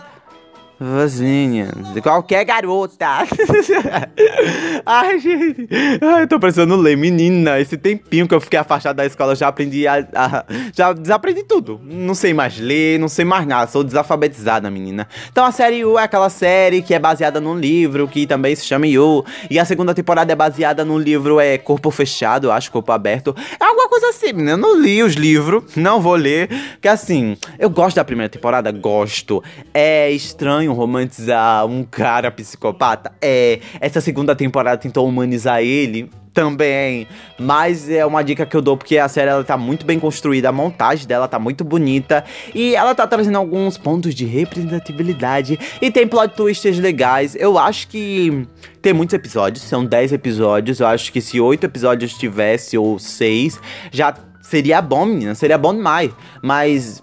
Vozinha, 0.84 1.70
de 1.94 2.02
qualquer 2.02 2.44
garota. 2.44 3.08
Ai, 4.86 5.18
gente. 5.18 5.70
Ai, 6.02 6.24
eu 6.24 6.28
tô 6.28 6.38
precisando 6.38 6.76
ler. 6.76 6.98
Menina, 6.98 7.58
esse 7.58 7.78
tempinho 7.78 8.28
que 8.28 8.36
eu 8.36 8.42
fiquei 8.42 8.60
afastado 8.60 8.98
da 8.98 9.06
escola, 9.06 9.34
já 9.34 9.48
aprendi 9.48 9.88
a, 9.88 10.06
a, 10.14 10.46
Já 10.76 10.92
desaprendi 10.92 11.44
tudo. 11.44 11.80
Não 11.84 12.14
sei 12.14 12.34
mais 12.34 12.60
ler, 12.60 13.00
não 13.00 13.08
sei 13.08 13.24
mais 13.24 13.48
nada. 13.48 13.72
Sou 13.72 13.82
desalfabetizada, 13.82 14.70
menina. 14.70 15.08
Então 15.32 15.46
a 15.46 15.54
série 15.54 15.86
U 15.86 15.98
é 15.98 16.04
aquela 16.04 16.30
série 16.30 16.82
que 16.82 16.94
é 16.94 17.00
baseada 17.00 17.40
num 17.40 17.58
livro 17.58 18.06
que 18.06 18.28
também 18.28 18.54
se 18.54 18.66
chama 18.66 18.86
Yu. 18.86 19.24
E 19.50 19.58
a 19.58 19.64
segunda 19.66 19.94
temporada 19.94 20.34
é 20.34 20.36
baseada 20.36 20.84
num 20.84 21.00
livro 21.00 21.40
é 21.40 21.58
Corpo 21.58 21.92
Fechado, 21.92 22.48
eu 22.48 22.52
acho, 22.52 22.70
Corpo 22.72 22.92
Aberto. 22.92 23.34
É 23.58 23.64
alguma 23.64 23.88
coisa 23.88 24.10
assim, 24.10 24.34
menina. 24.34 24.52
Eu 24.52 24.58
não 24.58 24.82
li 24.82 25.02
os 25.02 25.14
livros, 25.14 25.64
não 25.78 26.02
vou 26.02 26.16
ler. 26.16 26.50
Que 26.82 26.90
assim, 26.90 27.38
eu 27.58 27.70
gosto 27.70 27.96
da 27.96 28.04
primeira 28.04 28.30
temporada, 28.30 28.70
gosto. 28.70 29.42
É 29.74 30.12
estranho 30.12 30.73
romantizar 30.74 31.66
um 31.66 31.84
cara 31.84 32.30
psicopata? 32.32 33.12
É. 33.22 33.60
Essa 33.80 34.02
segunda 34.02 34.36
temporada 34.36 34.78
tentou 34.78 35.08
humanizar 35.08 35.62
ele? 35.62 36.10
também. 36.34 37.08
Mas 37.40 37.90
é 37.90 38.06
uma 38.06 38.24
dica 38.24 38.46
que 38.46 38.58
eu 38.58 38.62
dou 38.62 38.76
porque 38.76 38.98
a 38.98 39.08
série 39.08 39.30
ela 39.30 39.44
tá 39.44 39.56
muito 39.56 39.86
bem 39.86 40.00
construída, 40.00 40.50
a 40.50 40.52
montagem 40.52 41.08
dela 41.08 41.28
tá 41.28 41.40
muito 41.40 41.64
bonita 41.64 42.24
e 42.54 42.76
ela 42.76 42.94
tá 42.96 43.06
trazendo 43.06 43.38
alguns 43.38 43.78
pontos 43.78 44.14
de 44.16 44.26
representatividade 44.26 45.60
e 45.82 45.92
tem 45.92 46.08
plot 46.08 46.36
twists 46.36 46.80
legais. 46.80 47.36
Eu 47.36 47.58
acho 47.58 47.88
que 47.88 48.48
tem 48.82 48.94
muitos 48.94 49.14
episódios, 49.14 49.64
são 49.64 49.86
10 49.86 50.14
episódios. 50.14 50.80
Eu 50.80 50.88
acho 50.88 51.12
que 51.12 51.22
se 51.22 51.40
8 51.40 51.66
episódios 51.66 52.16
tivesse 52.16 52.78
ou 52.78 52.98
6, 52.98 53.60
já 53.92 54.14
seria 54.42 54.82
bom, 54.82 55.06
menina, 55.06 55.36
seria 55.36 55.58
bom 55.58 55.74
demais. 55.74 56.12
Mas 56.42 57.02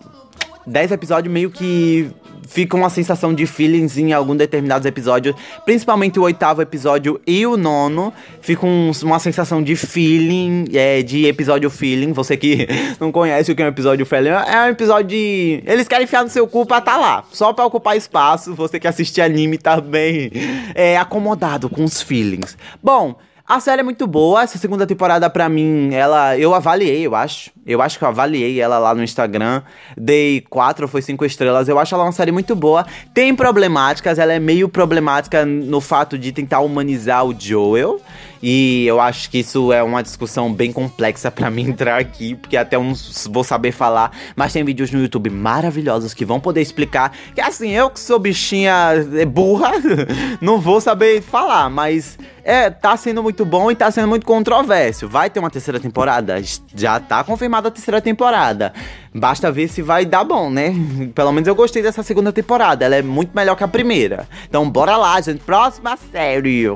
10 0.66 0.92
episódios 0.92 1.32
meio 1.32 1.50
que 1.50 2.10
fica 2.50 2.76
uma 2.76 2.90
sensação 2.90 3.32
de 3.32 3.46
feelings 3.46 3.96
em 3.96 4.12
alguns 4.12 4.36
determinados 4.36 4.84
episódios, 4.84 5.36
principalmente 5.64 6.18
o 6.18 6.22
oitavo 6.22 6.60
episódio 6.60 7.20
e 7.26 7.46
o 7.46 7.56
nono, 7.56 8.12
fica 8.40 8.66
um, 8.66 8.90
uma 9.04 9.20
sensação 9.20 9.62
de 9.62 9.76
feeling, 9.76 10.66
é, 10.74 11.00
de 11.02 11.26
episódio 11.26 11.70
feeling. 11.70 12.12
Você 12.12 12.36
que 12.36 12.66
não 12.98 13.12
conhece 13.12 13.52
o 13.52 13.56
que 13.56 13.62
é 13.62 13.64
um 13.64 13.68
episódio 13.68 14.04
feeling, 14.04 14.30
é 14.30 14.64
um 14.66 14.68
episódio 14.68 15.08
de. 15.08 15.62
Eles 15.64 15.86
querem 15.86 16.04
enfiar 16.04 16.24
no 16.24 16.30
seu 16.30 16.46
cu 16.46 16.66
pra 16.66 16.80
tá 16.80 16.96
lá, 16.96 17.24
só 17.30 17.52
pra 17.52 17.64
ocupar 17.64 17.96
espaço. 17.96 18.52
Você 18.54 18.80
que 18.80 18.88
assiste 18.88 19.20
anime 19.20 19.56
tá 19.56 19.80
bem 19.80 20.32
é, 20.74 20.98
acomodado 20.98 21.70
com 21.70 21.84
os 21.84 22.02
feelings. 22.02 22.56
Bom. 22.82 23.16
A 23.50 23.58
série 23.58 23.80
é 23.80 23.82
muito 23.82 24.06
boa, 24.06 24.44
essa 24.44 24.56
segunda 24.58 24.86
temporada 24.86 25.28
pra 25.28 25.48
mim, 25.48 25.92
ela 25.92 26.38
eu 26.38 26.54
avaliei, 26.54 27.04
eu 27.04 27.16
acho. 27.16 27.50
Eu 27.66 27.82
acho 27.82 27.98
que 27.98 28.04
eu 28.04 28.08
avaliei 28.08 28.60
ela 28.60 28.78
lá 28.78 28.94
no 28.94 29.02
Instagram. 29.02 29.62
Dei 29.96 30.40
4 30.48 30.84
ou 30.84 30.88
foi 30.88 31.02
5 31.02 31.24
estrelas. 31.24 31.68
Eu 31.68 31.76
acho 31.76 31.92
ela 31.92 32.04
uma 32.04 32.12
série 32.12 32.30
muito 32.30 32.54
boa. 32.54 32.86
Tem 33.12 33.34
problemáticas, 33.34 34.20
ela 34.20 34.32
é 34.32 34.38
meio 34.38 34.68
problemática 34.68 35.44
no 35.44 35.80
fato 35.80 36.16
de 36.16 36.30
tentar 36.30 36.60
humanizar 36.60 37.24
o 37.24 37.34
Joel. 37.36 38.00
E 38.42 38.86
eu 38.86 39.00
acho 39.00 39.28
que 39.28 39.38
isso 39.38 39.72
é 39.72 39.82
uma 39.82 40.02
discussão 40.02 40.52
bem 40.52 40.72
complexa 40.72 41.30
para 41.30 41.50
mim 41.50 41.68
entrar 41.70 42.00
aqui, 42.00 42.34
porque 42.34 42.56
até 42.56 42.76
eu 42.76 42.82
não 42.82 42.94
vou 43.30 43.44
saber 43.44 43.72
falar, 43.72 44.12
mas 44.34 44.52
tem 44.52 44.64
vídeos 44.64 44.90
no 44.90 45.00
YouTube 45.00 45.28
maravilhosos 45.28 46.14
que 46.14 46.24
vão 46.24 46.40
poder 46.40 46.62
explicar. 46.62 47.12
Que 47.34 47.40
assim, 47.40 47.70
eu 47.70 47.90
que 47.90 48.00
sou 48.00 48.18
bichinha 48.18 48.92
é, 49.14 49.26
burra, 49.26 49.72
não 50.40 50.58
vou 50.58 50.80
saber 50.80 51.20
falar, 51.20 51.68
mas 51.68 52.18
é, 52.44 52.70
tá 52.70 52.96
sendo 52.96 53.22
muito 53.22 53.44
bom 53.44 53.70
e 53.70 53.74
tá 53.74 53.90
sendo 53.90 54.08
muito 54.08 54.26
controverso. 54.26 55.08
Vai 55.08 55.30
ter 55.30 55.40
uma 55.40 55.50
terceira 55.50 55.80
temporada? 55.80 56.40
Já 56.74 56.98
tá 57.00 57.22
confirmada 57.24 57.68
a 57.68 57.70
terceira 57.70 58.00
temporada. 58.00 58.72
Basta 59.14 59.50
ver 59.50 59.68
se 59.68 59.82
vai 59.82 60.04
dar 60.04 60.24
bom, 60.24 60.50
né? 60.50 60.74
Pelo 61.14 61.32
menos 61.32 61.46
eu 61.48 61.54
gostei 61.54 61.82
dessa 61.82 62.02
segunda 62.02 62.32
temporada. 62.32 62.84
Ela 62.84 62.96
é 62.96 63.02
muito 63.02 63.34
melhor 63.34 63.56
que 63.56 63.64
a 63.64 63.68
primeira. 63.68 64.28
Então 64.48 64.68
bora 64.68 64.96
lá, 64.96 65.20
gente. 65.20 65.40
Próxima 65.40 65.96
série. 65.96 66.68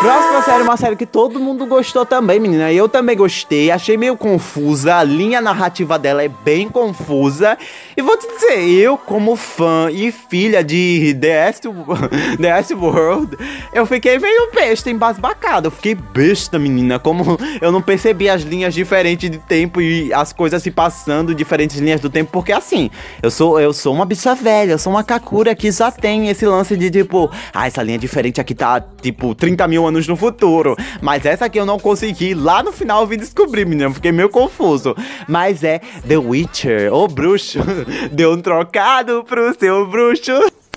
Próxima 0.00 0.40
série, 0.42 0.62
uma 0.62 0.76
série 0.78 0.96
que 0.96 1.04
todo 1.04 1.38
mundo 1.38 1.66
gostou 1.66 2.06
também, 2.06 2.40
menina. 2.40 2.72
Eu 2.72 2.88
também 2.88 3.14
gostei, 3.14 3.70
achei 3.70 3.98
meio 3.98 4.16
confusa. 4.16 4.96
A 4.96 5.04
linha 5.04 5.42
narrativa 5.42 5.98
dela 5.98 6.24
é 6.24 6.28
bem 6.28 6.70
confusa. 6.70 7.58
E 7.94 8.00
vou 8.00 8.16
te 8.16 8.26
dizer, 8.26 8.66
eu, 8.66 8.96
como 8.96 9.36
fã 9.36 9.90
e 9.92 10.10
filha 10.10 10.64
de 10.64 11.14
The 11.20 11.52
The 12.40 12.74
World, 12.74 13.36
eu 13.74 13.84
fiquei 13.84 14.18
meio 14.18 14.50
besta, 14.54 14.88
embasbacada. 14.88 15.66
Eu 15.66 15.70
fiquei 15.70 15.94
besta, 15.94 16.58
menina. 16.58 16.98
Como 16.98 17.38
eu 17.60 17.70
não 17.70 17.82
percebi 17.82 18.30
as 18.30 18.40
linhas 18.40 18.72
diferentes 18.72 19.30
de 19.30 19.36
tempo 19.36 19.82
e 19.82 20.14
as 20.14 20.32
coisas 20.32 20.62
se 20.62 20.70
passando, 20.70 21.34
diferentes 21.34 21.76
linhas 21.76 22.00
do 22.00 22.08
tempo. 22.08 22.30
Porque 22.32 22.52
assim, 22.52 22.90
eu 23.22 23.30
sou, 23.30 23.60
eu 23.60 23.74
sou 23.74 23.92
uma 23.92 24.06
bicha 24.06 24.34
velha, 24.34 24.72
eu 24.72 24.78
sou 24.78 24.94
uma 24.94 25.04
Kakura 25.04 25.54
que 25.54 25.70
já 25.70 25.90
tem 25.90 26.30
esse 26.30 26.46
lance 26.46 26.74
de 26.74 26.90
tipo, 26.90 27.30
ah, 27.52 27.66
essa 27.66 27.82
linha 27.82 27.98
diferente 27.98 28.40
aqui 28.40 28.54
tá 28.54 28.82
tipo 29.02 29.34
30 29.34 29.68
mil 29.68 29.86
anos 29.86 29.89
no 29.90 30.16
futuro. 30.16 30.76
Mas 31.00 31.24
essa 31.24 31.46
aqui 31.46 31.58
eu 31.58 31.66
não 31.66 31.78
consegui. 31.78 32.34
Lá 32.34 32.62
no 32.62 32.72
final 32.72 33.02
eu 33.02 33.06
vim 33.06 33.16
descobrir, 33.16 33.64
menina. 33.64 33.92
Fiquei 33.92 34.12
meio 34.12 34.28
confuso. 34.28 34.94
Mas 35.28 35.64
é 35.64 35.80
The 36.06 36.16
Witcher, 36.16 36.92
o 36.92 37.08
bruxo. 37.08 37.60
Deu 38.12 38.32
um 38.32 38.40
trocado 38.40 39.24
pro 39.24 39.54
seu 39.58 39.86
bruxo. 39.86 40.32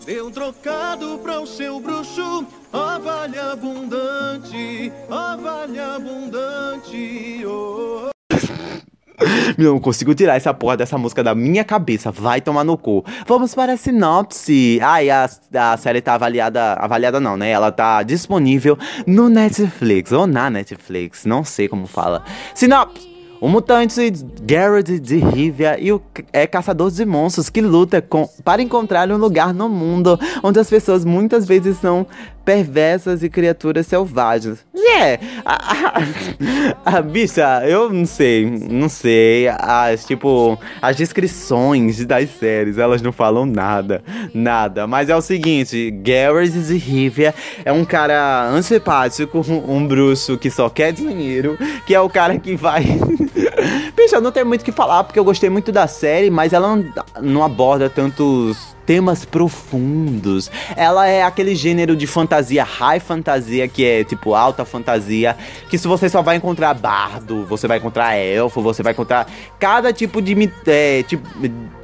Deu 0.06 0.28
um 0.28 0.32
trocado 0.32 1.18
para 1.20 1.40
o 1.40 1.48
seu 1.48 1.80
bruxo, 1.80 2.46
vale 2.72 3.40
abundante, 3.40 4.92
vale 5.08 5.80
abundante, 5.80 7.46
oh. 7.46 8.13
Não 9.58 9.80
consigo 9.80 10.14
tirar 10.14 10.36
essa 10.36 10.54
porra 10.54 10.78
dessa 10.78 10.98
música 10.98 11.24
da 11.24 11.36
minha 11.36 11.64
cabeça. 11.64 12.12
Vai 12.12 12.42
tomar 12.42 12.64
no 12.64 12.78
cu. 12.78 13.04
Vamos 13.28 13.54
para 13.54 13.74
a 13.74 13.78
sinopse. 13.78 14.80
Ai, 14.82 15.10
ah, 15.10 15.30
a, 15.54 15.74
a 15.74 15.78
série 15.78 16.02
tá 16.02 16.16
avaliada. 16.16 16.74
Avaliada 16.74 17.20
não, 17.20 17.38
né? 17.38 17.50
Ela 17.50 17.72
tá 17.72 18.04
disponível 18.04 18.78
no 19.06 19.30
Netflix. 19.30 20.12
Ou 20.12 20.28
na 20.28 20.50
Netflix. 20.50 21.26
Não 21.26 21.44
sei 21.44 21.68
como 21.68 21.88
fala. 21.88 22.24
Sinopse. 22.54 23.14
O 23.44 23.50
mutante 23.50 24.10
Garrett 24.44 24.98
de 25.00 25.18
Rivia 25.18 25.78
e 25.78 25.92
o 25.92 26.02
é 26.32 26.48
caçador 26.48 26.90
de 26.90 27.06
monstros 27.06 27.50
que 27.50 27.60
luta 27.60 28.02
com, 28.02 28.26
para 28.42 28.62
encontrar 28.62 29.12
um 29.12 29.18
lugar 29.18 29.54
no 29.54 29.68
mundo 29.68 30.18
onde 30.42 30.62
as 30.62 30.70
pessoas 30.70 31.04
muitas 31.04 31.46
vezes 31.46 31.76
são 31.78 32.08
perversas 32.44 33.24
e 33.24 33.30
criaturas 33.30 33.88
selvagens. 33.88 34.66
É, 34.76 35.20
a, 35.46 35.98
a, 36.86 36.98
a, 36.98 37.02
bicha, 37.02 37.64
eu 37.66 37.92
não 37.92 38.06
sei, 38.06 38.46
não 38.46 38.90
sei. 38.90 39.48
As, 39.48 40.06
tipo, 40.06 40.58
as 40.82 40.96
descrições 40.96 42.06
das 42.06 42.30
séries, 42.30 42.78
elas 42.78 43.02
não 43.02 43.12
falam 43.12 43.46
nada, 43.46 44.04
nada. 44.34 44.86
Mas 44.86 45.10
é 45.10 45.16
o 45.16 45.22
seguinte, 45.22 45.90
Garrett 45.92 46.52
de 46.52 46.78
Rivia 46.78 47.34
é 47.66 47.72
um 47.72 47.86
cara 47.86 48.48
antipático, 48.50 49.42
um 49.68 49.86
bruxo 49.88 50.38
que 50.38 50.50
só 50.50 50.70
quer 50.70 50.92
dinheiro, 50.92 51.58
que 51.86 51.96
é 51.96 52.00
o 52.00 52.10
cara 52.10 52.38
que 52.38 52.56
vai... 52.56 52.84
bicha, 54.14 54.22
não 54.22 54.32
tem 54.32 54.44
muito 54.44 54.62
o 54.62 54.66
que 54.66 54.72
falar, 54.72 55.04
porque 55.04 55.18
eu 55.18 55.24
gostei 55.24 55.50
muito 55.50 55.72
da 55.72 55.88
série, 55.88 56.30
mas 56.30 56.54
ela 56.54 56.76
não, 56.76 56.94
não 57.22 57.44
aborda 57.44 57.90
tantos 57.90 58.76
temas 58.86 59.24
profundos. 59.24 60.52
Ela 60.76 61.08
é 61.08 61.24
aquele 61.24 61.56
gênero 61.56 61.96
de 61.96 62.06
fantasia, 62.06 62.64
high 62.64 63.00
fantasia, 63.00 63.68
que 63.68 63.84
é 63.84 64.04
tipo 64.04 64.36
alta 64.36 64.66
fantasia, 64.66 65.38
que 65.70 65.78
se 65.78 65.88
você 65.88 66.10
só 66.10 66.22
vai 66.22 66.36
encontrar 66.36 66.74
bardo, 66.74 67.46
você 67.46 67.68
vai 67.68 67.78
encontrar 67.78 68.16
elfo, 68.16 68.62
você 68.62 68.84
vai 68.84 68.94
encontrar 68.94 69.28
cada 69.60 69.94
tipo 69.94 70.22
de, 70.22 70.52
é, 70.68 71.04
tipo, 71.04 71.28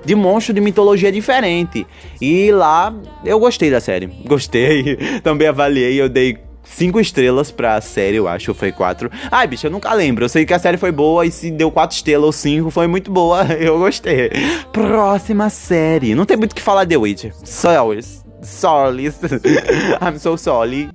de 0.03 0.15
monstro 0.15 0.53
de 0.53 0.61
mitologia 0.61 1.11
diferente. 1.11 1.87
E 2.21 2.51
lá 2.51 2.93
eu 3.23 3.39
gostei 3.39 3.71
da 3.71 3.79
série. 3.79 4.07
Gostei, 4.25 4.97
também 5.23 5.47
avaliei, 5.47 5.99
eu 5.99 6.09
dei 6.09 6.48
cinco 6.63 6.99
estrelas 6.99 7.51
pra 7.51 7.79
série, 7.81 8.17
eu 8.17 8.27
acho, 8.27 8.51
ou 8.51 8.55
foi 8.55 8.71
quatro. 8.71 9.09
Ai, 9.31 9.47
bicho, 9.47 9.67
eu 9.67 9.71
nunca 9.71 9.93
lembro. 9.93 10.25
Eu 10.25 10.29
sei 10.29 10.45
que 10.45 10.53
a 10.53 10.59
série 10.59 10.77
foi 10.77 10.91
boa 10.91 11.25
e 11.25 11.31
se 11.31 11.51
deu 11.51 11.71
quatro 11.71 11.95
estrelas 11.95 12.25
ou 12.25 12.31
cinco, 12.31 12.69
foi 12.69 12.87
muito 12.87 13.11
boa. 13.11 13.45
Eu 13.59 13.79
gostei. 13.79 14.29
Próxima 14.71 15.49
série. 15.49 16.15
Não 16.15 16.25
tem 16.25 16.37
muito 16.37 16.53
o 16.53 16.55
que 16.55 16.61
falar 16.61 16.85
de 16.85 16.95
Witcher. 16.95 17.33
Sorry. 17.43 17.99
Sorry. 18.41 19.07
I'm 20.01 20.17
so 20.17 20.37
sorry. 20.37 20.89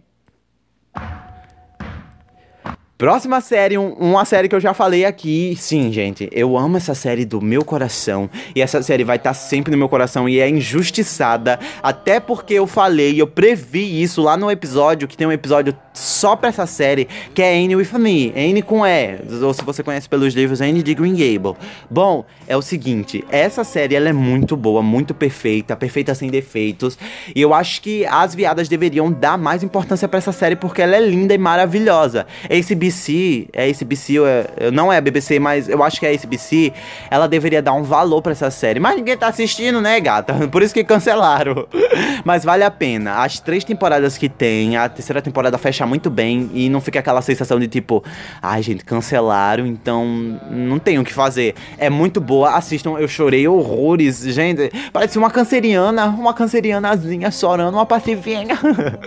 Próxima 2.97 3.41
série, 3.41 3.77
um, 3.77 3.93
uma 3.95 4.25
série 4.25 4.49
que 4.49 4.55
eu 4.55 4.61
já 4.61 4.73
falei 4.73 5.05
aqui. 5.05 5.57
Sim, 5.59 5.93
gente, 5.93 6.29
eu 6.31 6.57
amo 6.57 6.77
essa 6.77 6.95
série 6.95 7.25
do 7.25 7.41
meu 7.41 7.65
coração. 7.65 8.31
E 8.55 8.63
essa 8.63 8.81
série 8.83 9.03
vai 9.03 9.17
estar 9.17 9.31
tá 9.31 9.35
sempre 9.35 9.73
no 9.73 9.77
meu 9.77 9.89
coração 9.89 10.29
e 10.29 10.39
é 10.39 10.49
injustiçada. 10.49 11.59
Até 11.83 12.21
porque 12.21 12.55
eu 12.55 12.69
falei, 12.69 13.21
eu 13.21 13.27
previ 13.27 14.01
isso 14.01 14.23
lá 14.23 14.37
no 14.37 14.49
episódio, 14.49 15.09
que 15.09 15.17
tem 15.17 15.27
um 15.27 15.33
episódio 15.33 15.77
só 15.95 16.35
pra 16.35 16.49
essa 16.49 16.67
série, 16.67 17.09
que 17.33 17.41
é 17.41 17.55
Anne 17.55 17.77
with 17.77 17.93
Me. 17.95 18.33
Anne 18.37 18.63
com 18.63 18.85
E. 18.85 19.21
Ou 19.43 19.55
se 19.55 19.65
você 19.65 19.83
conhece 19.83 20.09
pelos 20.09 20.35
livros, 20.35 20.61
Anne 20.61 20.83
de 20.83 20.93
Green 20.93 21.15
Gable. 21.15 21.57
Bom, 21.89 22.25
é 22.49 22.57
o 22.57 22.63
seguinte, 22.63 23.25
essa 23.31 23.63
série 23.63 23.95
ela 23.95 24.09
é 24.09 24.13
muito 24.13 24.57
boa, 24.57 24.83
muito 24.83 25.15
perfeita, 25.15 25.77
perfeita 25.77 26.15
sem 26.15 26.29
defeitos. 26.29 26.99
E 27.35 27.41
eu 27.41 27.55
acho 27.55 27.81
que 27.81 28.05
as 28.07 28.35
viadas 28.35 28.69
deveriam 28.69 29.11
dar 29.11 29.39
mais 29.39 29.63
importância 29.63 30.09
para 30.09 30.19
essa 30.19 30.33
série 30.33 30.57
porque 30.57 30.83
ela 30.83 30.97
é 30.97 31.01
linda 31.01 31.33
e 31.33 31.39
maravilhosa. 31.39 32.27
ABC, 32.51 33.49
é 33.53 33.71
ABC, 33.71 34.15
é, 34.19 34.71
não 34.73 34.93
é 34.93 34.99
a 34.99 35.01
BBC, 35.01 35.39
mas 35.39 35.69
eu 35.69 35.83
acho 35.83 36.01
que 36.01 36.07
é 36.07 36.11
a 36.11 36.13
ABC, 36.13 36.73
ela 37.09 37.29
deveria 37.29 37.63
dar 37.63 37.73
um 37.73 37.85
valor 37.85 38.21
para 38.21 38.33
essa 38.33 38.51
série. 38.51 38.81
Mas 38.81 38.97
ninguém 38.97 39.17
tá 39.17 39.29
assistindo, 39.29 39.81
né, 39.81 40.01
gata? 40.01 40.35
Por 40.51 40.63
isso 40.63 40.75
que 40.75 40.83
cancelaram. 40.83 41.69
mas 42.25 42.45
vale 42.45 42.65
a 42.65 42.71
pena. 42.71 43.23
As 43.23 43.39
três 43.39 43.63
temporadas 43.63 44.19
que 44.19 44.29
tem, 44.29 44.77
a 44.77 44.89
terceira 44.89 45.23
temporada 45.23 45.57
fecha 45.57 45.84
muito 45.87 46.11
bem 46.11 46.51
e 46.55 46.69
não 46.69 46.81
fica 46.81 46.99
aquela 46.99 47.23
sensação 47.23 47.59
de 47.59 47.69
tipo, 47.69 48.03
ai 48.43 48.63
gente, 48.63 48.85
cancelaram, 48.85 49.67
então 49.67 50.07
não 50.51 50.79
tem 50.79 50.99
o 50.99 51.05
que 51.05 51.13
fazer. 51.13 51.55
É 51.79 51.89
muito 51.89 52.21
boa, 52.21 52.51
assistam, 52.57 52.97
eu 52.99 53.09
chorei 53.09 53.47
horrores, 53.49 54.21
gente. 54.21 54.71
Parece 54.93 55.19
uma 55.19 55.31
canceriana, 55.31 56.07
uma 56.07 56.35
cancerianazinha 56.35 57.31
chorando, 57.31 57.75
uma 57.75 57.87
passivinha. 57.87 58.59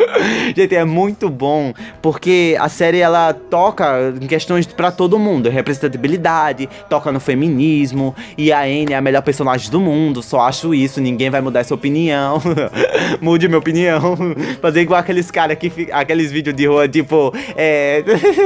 gente, 0.56 0.76
é 0.76 0.86
muito 0.86 1.30
bom, 1.30 1.74
porque 2.02 2.58
a 2.60 2.70
série 2.70 3.00
ela 3.00 3.34
toca 3.34 3.78
toca 3.78 4.14
em 4.22 4.28
questões 4.28 4.66
para 4.66 4.92
todo 4.92 5.20
mundo, 5.20 5.50
representatividade, 5.50 6.70
toca 6.90 7.12
no 7.12 7.20
feminismo, 7.20 8.16
e 8.38 8.52
a 8.52 8.62
Anne 8.62 8.94
é 8.94 8.96
a 8.96 9.02
melhor 9.02 9.22
personagem 9.22 9.70
do 9.70 9.80
mundo, 9.80 10.24
só 10.24 10.42
acho 10.42 10.74
isso, 10.74 11.00
ninguém 11.00 11.30
vai 11.30 11.42
mudar 11.42 11.60
essa 11.60 11.74
opinião. 11.74 12.42
Mude 13.22 13.48
minha 13.48 13.60
opinião. 13.60 14.16
Fazer 14.62 14.82
igual 14.82 15.00
aqueles 15.00 15.30
caras 15.30 15.58
que 15.58 15.90
aqueles 15.92 16.32
vídeos 16.32 16.56
de 16.56 16.67
Tipo, 16.92 17.34
é. 17.56 18.04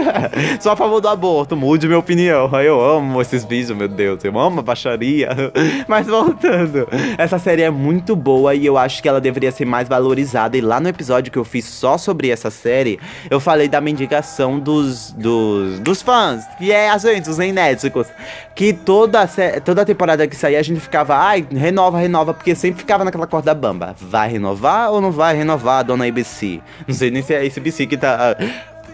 Sou 0.59 0.71
a 0.71 0.75
favor 0.75 0.99
do 0.99 1.07
aborto, 1.07 1.55
mude 1.55 1.87
minha 1.87 1.99
opinião. 1.99 2.49
Eu 2.61 2.79
amo 2.79 3.21
esses 3.21 3.43
vídeos, 3.43 3.77
meu 3.77 3.87
Deus. 3.87 4.23
Eu 4.23 4.37
amo 4.39 4.59
a 4.59 4.63
baixaria. 4.63 5.29
Mas 5.87 6.07
voltando, 6.07 6.87
essa 7.17 7.39
série 7.39 7.61
é 7.63 7.69
muito 7.69 8.15
boa 8.15 8.53
e 8.53 8.65
eu 8.65 8.77
acho 8.77 9.01
que 9.01 9.07
ela 9.07 9.21
deveria 9.21 9.51
ser 9.51 9.65
mais 9.65 9.87
valorizada. 9.87 10.57
E 10.57 10.61
lá 10.61 10.79
no 10.79 10.89
episódio 10.89 11.31
que 11.31 11.37
eu 11.37 11.43
fiz 11.43 11.65
só 11.65 11.97
sobre 11.97 12.29
essa 12.29 12.49
série, 12.49 12.99
eu 13.29 13.39
falei 13.39 13.67
da 13.67 13.81
mendigação 13.81 14.59
dos, 14.59 15.11
dos, 15.11 15.79
dos 15.79 16.01
fãs, 16.01 16.45
que 16.57 16.71
é 16.71 16.89
a 16.89 16.97
gente, 16.97 17.29
os 17.29 17.39
inéditos. 17.39 18.07
Que 18.55 18.73
toda, 18.73 19.27
toda 19.63 19.85
temporada 19.85 20.27
que 20.27 20.35
saía 20.35 20.59
a 20.59 20.63
gente 20.63 20.79
ficava, 20.79 21.15
ai, 21.15 21.45
renova, 21.51 21.97
renova, 21.97 22.33
porque 22.33 22.53
sempre 22.53 22.79
ficava 22.79 23.03
naquela 23.03 23.27
corda 23.27 23.53
bamba. 23.53 23.95
Vai 23.99 24.29
renovar 24.29 24.91
ou 24.91 25.01
não 25.01 25.11
vai 25.11 25.35
renovar, 25.35 25.83
dona 25.83 26.05
ABC? 26.05 26.59
Não 26.87 26.93
sei 26.93 27.09
nem 27.11 27.21
se 27.21 27.33
é 27.33 27.37
a 27.37 27.41
ABC 27.41 27.87
que 27.87 27.97
tá 27.97 28.10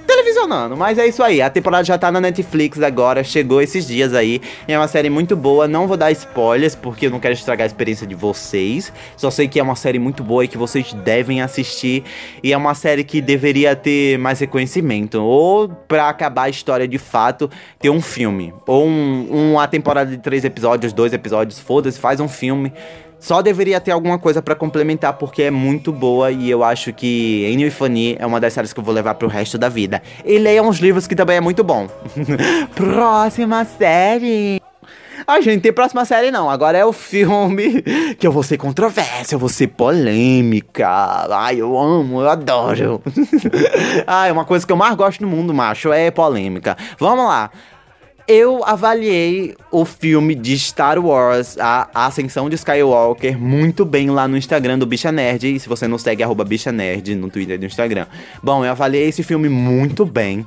televisionando. 0.07 0.75
Mas 0.75 0.97
é 0.97 1.05
isso 1.05 1.21
aí. 1.21 1.41
A 1.41 1.49
temporada 1.49 1.83
já 1.83 1.97
tá 1.97 2.11
na 2.11 2.21
Netflix 2.21 2.81
agora. 2.81 3.23
Chegou 3.23 3.61
esses 3.61 3.85
dias 3.85 4.13
aí. 4.13 4.41
É 4.67 4.77
uma 4.77 4.87
série 4.87 5.09
muito 5.09 5.35
boa. 5.35 5.67
Não 5.67 5.87
vou 5.87 5.97
dar 5.97 6.11
spoilers 6.11 6.73
porque 6.75 7.07
eu 7.07 7.11
não 7.11 7.19
quero 7.19 7.33
estragar 7.33 7.65
a 7.65 7.67
experiência 7.67 8.07
de 8.07 8.15
vocês. 8.15 8.91
Só 9.15 9.29
sei 9.29 9.47
que 9.47 9.59
é 9.59 9.63
uma 9.63 9.75
série 9.75 9.99
muito 9.99 10.23
boa 10.23 10.45
e 10.45 10.47
que 10.47 10.57
vocês 10.57 10.93
devem 10.93 11.41
assistir. 11.41 12.03
E 12.41 12.53
é 12.53 12.57
uma 12.57 12.73
série 12.73 13.03
que 13.03 13.21
deveria 13.21 13.75
ter 13.75 14.17
mais 14.17 14.39
reconhecimento. 14.39 15.21
Ou 15.21 15.67
pra 15.69 16.09
acabar 16.09 16.43
a 16.43 16.49
história 16.49 16.87
de 16.87 16.97
fato, 16.97 17.49
ter 17.79 17.89
um 17.89 18.01
filme. 18.01 18.53
Ou 18.65 18.87
um, 18.87 19.51
uma 19.51 19.67
temporada 19.67 20.09
de 20.09 20.17
três 20.17 20.45
episódios, 20.45 20.93
dois 20.93 21.13
episódios. 21.13 21.59
Foda-se, 21.59 21.99
faz 21.99 22.19
um 22.19 22.27
filme. 22.27 22.71
Só 23.19 23.41
deveria 23.41 23.79
ter 23.79 23.91
alguma 23.91 24.17
coisa 24.19 24.41
para 24.41 24.55
complementar 24.55 25.13
porque 25.13 25.43
é 25.43 25.51
muito 25.51 25.91
boa 25.91 26.31
e 26.31 26.49
eu 26.49 26.63
acho 26.63 26.93
que 26.93 27.45
Ennio 27.51 27.67
e 27.67 27.71
Fanny 27.71 28.15
é 28.19 28.25
uma 28.25 28.39
das 28.39 28.53
séries 28.53 28.73
que 28.73 28.79
eu 28.79 28.83
vou 28.83 28.93
levar 28.93 29.15
pro 29.15 29.27
resto 29.27 29.57
da 29.57 29.69
vida. 29.69 30.01
E 30.23 30.37
leiam 30.37 30.67
os 30.69 30.77
livros 30.77 31.07
que 31.07 31.15
também 31.15 31.37
é 31.37 31.41
muito 31.41 31.63
bom. 31.63 31.87
próxima 32.75 33.65
série. 33.65 34.61
Ai, 35.25 35.41
gente, 35.41 35.61
tem 35.61 35.73
próxima 35.73 36.05
série 36.05 36.29
não. 36.29 36.49
Agora 36.49 36.77
é 36.77 36.85
o 36.85 36.93
filme 36.93 37.81
que 38.19 38.27
eu 38.27 38.31
vou 38.31 38.43
ser 38.43 38.57
controvérsia, 38.57 39.35
eu 39.35 39.39
vou 39.39 39.49
ser 39.49 39.67
polêmica. 39.67 40.87
Ai, 41.29 41.59
eu 41.59 41.77
amo, 41.77 42.21
eu 42.21 42.29
adoro. 42.29 43.01
Ai, 44.05 44.31
uma 44.31 44.45
coisa 44.45 44.65
que 44.65 44.71
eu 44.71 44.77
mais 44.77 44.95
gosto 44.95 45.21
no 45.21 45.27
mundo, 45.27 45.53
macho, 45.53 45.91
é 45.91 46.11
polêmica. 46.11 46.77
Vamos 46.99 47.25
lá. 47.25 47.49
Eu 48.27 48.61
avaliei 48.65 49.55
o 49.71 49.85
filme 49.85 50.35
de 50.35 50.59
Star 50.59 50.99
Wars, 50.99 51.57
a 51.57 51.87
Ascensão 51.95 52.49
de 52.49 52.55
Skywalker, 52.55 53.39
muito 53.39 53.85
bem 53.85 54.09
lá 54.09 54.27
no 54.27 54.35
Instagram 54.35 54.77
do 54.77 54.85
Bicha 54.85 55.13
Nerd. 55.13 55.55
E 55.55 55.57
se 55.57 55.69
você 55.69 55.87
não 55.87 55.97
segue, 55.97 56.21
arroba 56.21 56.43
Bicha 56.43 56.69
Nerd 56.69 57.15
no 57.15 57.29
Twitter 57.29 57.55
e 57.55 57.59
no 57.59 57.65
Instagram. 57.67 58.05
Bom, 58.43 58.65
eu 58.65 58.71
avaliei 58.71 59.07
esse 59.07 59.23
filme 59.23 59.47
muito 59.47 60.05
bem. 60.05 60.45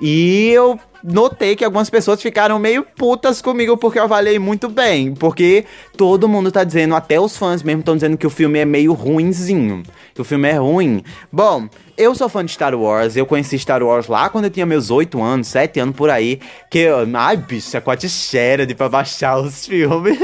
E 0.00 0.48
eu 0.48 0.80
notei 1.04 1.54
que 1.54 1.64
algumas 1.64 1.90
pessoas 1.90 2.22
ficaram 2.22 2.58
meio 2.58 2.82
putas 2.82 3.42
comigo 3.42 3.76
porque 3.76 3.98
eu 3.98 4.04
avaliei 4.04 4.38
muito 4.38 4.66
bem. 4.70 5.14
Porque 5.14 5.66
todo 5.98 6.28
mundo 6.28 6.50
tá 6.50 6.64
dizendo, 6.64 6.94
até 6.94 7.20
os 7.20 7.36
fãs 7.36 7.62
mesmo 7.62 7.80
estão 7.80 7.94
dizendo 7.94 8.16
que 8.16 8.26
o 8.26 8.30
filme 8.30 8.58
é 8.58 8.64
meio 8.64 8.94
ruinzinho. 8.94 9.82
Que 10.14 10.22
o 10.22 10.24
filme 10.24 10.48
é 10.48 10.54
ruim. 10.54 11.02
Bom, 11.30 11.68
eu 11.98 12.14
sou 12.14 12.28
fã 12.28 12.44
de 12.44 12.52
Star 12.52 12.76
Wars, 12.76 13.16
eu 13.16 13.26
conheci 13.26 13.58
Star 13.58 13.82
Wars 13.82 14.06
lá 14.06 14.28
quando 14.28 14.44
eu 14.44 14.50
tinha 14.50 14.64
meus 14.64 14.88
8 14.88 15.20
anos, 15.20 15.48
7 15.48 15.80
anos 15.80 15.96
por 15.96 16.08
aí. 16.08 16.38
Que 16.70 16.78
eu, 16.78 16.98
ai, 17.14 17.36
bicho, 17.36 17.76
é 17.76 18.66
de 18.66 18.74
pra 18.74 18.88
baixar 18.88 19.36
os 19.38 19.66
filmes. 19.66 20.16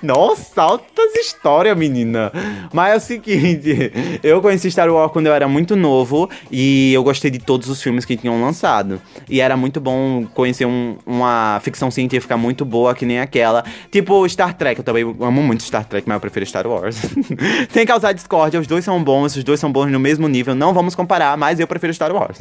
Nossa, 0.00 0.62
altas 0.62 1.14
histórias, 1.16 1.76
menina. 1.76 2.30
Mas 2.72 2.92
é 2.92 2.96
o 2.96 3.00
seguinte, 3.00 3.92
eu 4.22 4.40
conheci 4.40 4.70
Star 4.70 4.88
Wars 4.88 5.10
quando 5.10 5.26
eu 5.26 5.34
era 5.34 5.48
muito 5.48 5.74
novo 5.74 6.30
e 6.50 6.92
eu 6.94 7.02
gostei 7.02 7.30
de 7.30 7.40
todos 7.40 7.68
os 7.68 7.82
filmes 7.82 8.04
que 8.04 8.16
tinham 8.16 8.40
lançado. 8.40 9.02
E 9.28 9.40
era 9.40 9.56
muito 9.56 9.80
bom 9.80 10.26
conhecer 10.32 10.64
um, 10.64 10.96
uma 11.04 11.58
ficção 11.60 11.90
científica 11.90 12.36
muito 12.36 12.64
boa 12.64 12.94
que 12.94 13.04
nem 13.04 13.18
aquela. 13.18 13.64
Tipo 13.90 14.28
Star 14.28 14.54
Trek, 14.54 14.78
eu 14.78 14.84
também 14.84 15.02
amo 15.02 15.42
muito 15.42 15.64
Star 15.64 15.84
Trek, 15.84 16.06
mas 16.06 16.14
eu 16.14 16.20
prefiro 16.20 16.46
Star 16.46 16.68
Wars. 16.68 17.00
Sem 17.70 17.84
causar 17.84 18.12
discórdia, 18.12 18.60
os 18.60 18.68
dois 18.68 18.84
são 18.84 19.02
bons, 19.02 19.34
os 19.34 19.42
dois 19.42 19.58
são 19.58 19.72
bons 19.72 19.90
no 19.90 19.98
mesmo 19.98 20.28
nível, 20.28 20.54
não 20.54 20.67
vamos 20.72 20.94
comparar, 20.94 21.36
mas 21.36 21.60
eu 21.60 21.66
prefiro 21.66 21.92
Star 21.92 22.12
Wars. 22.14 22.38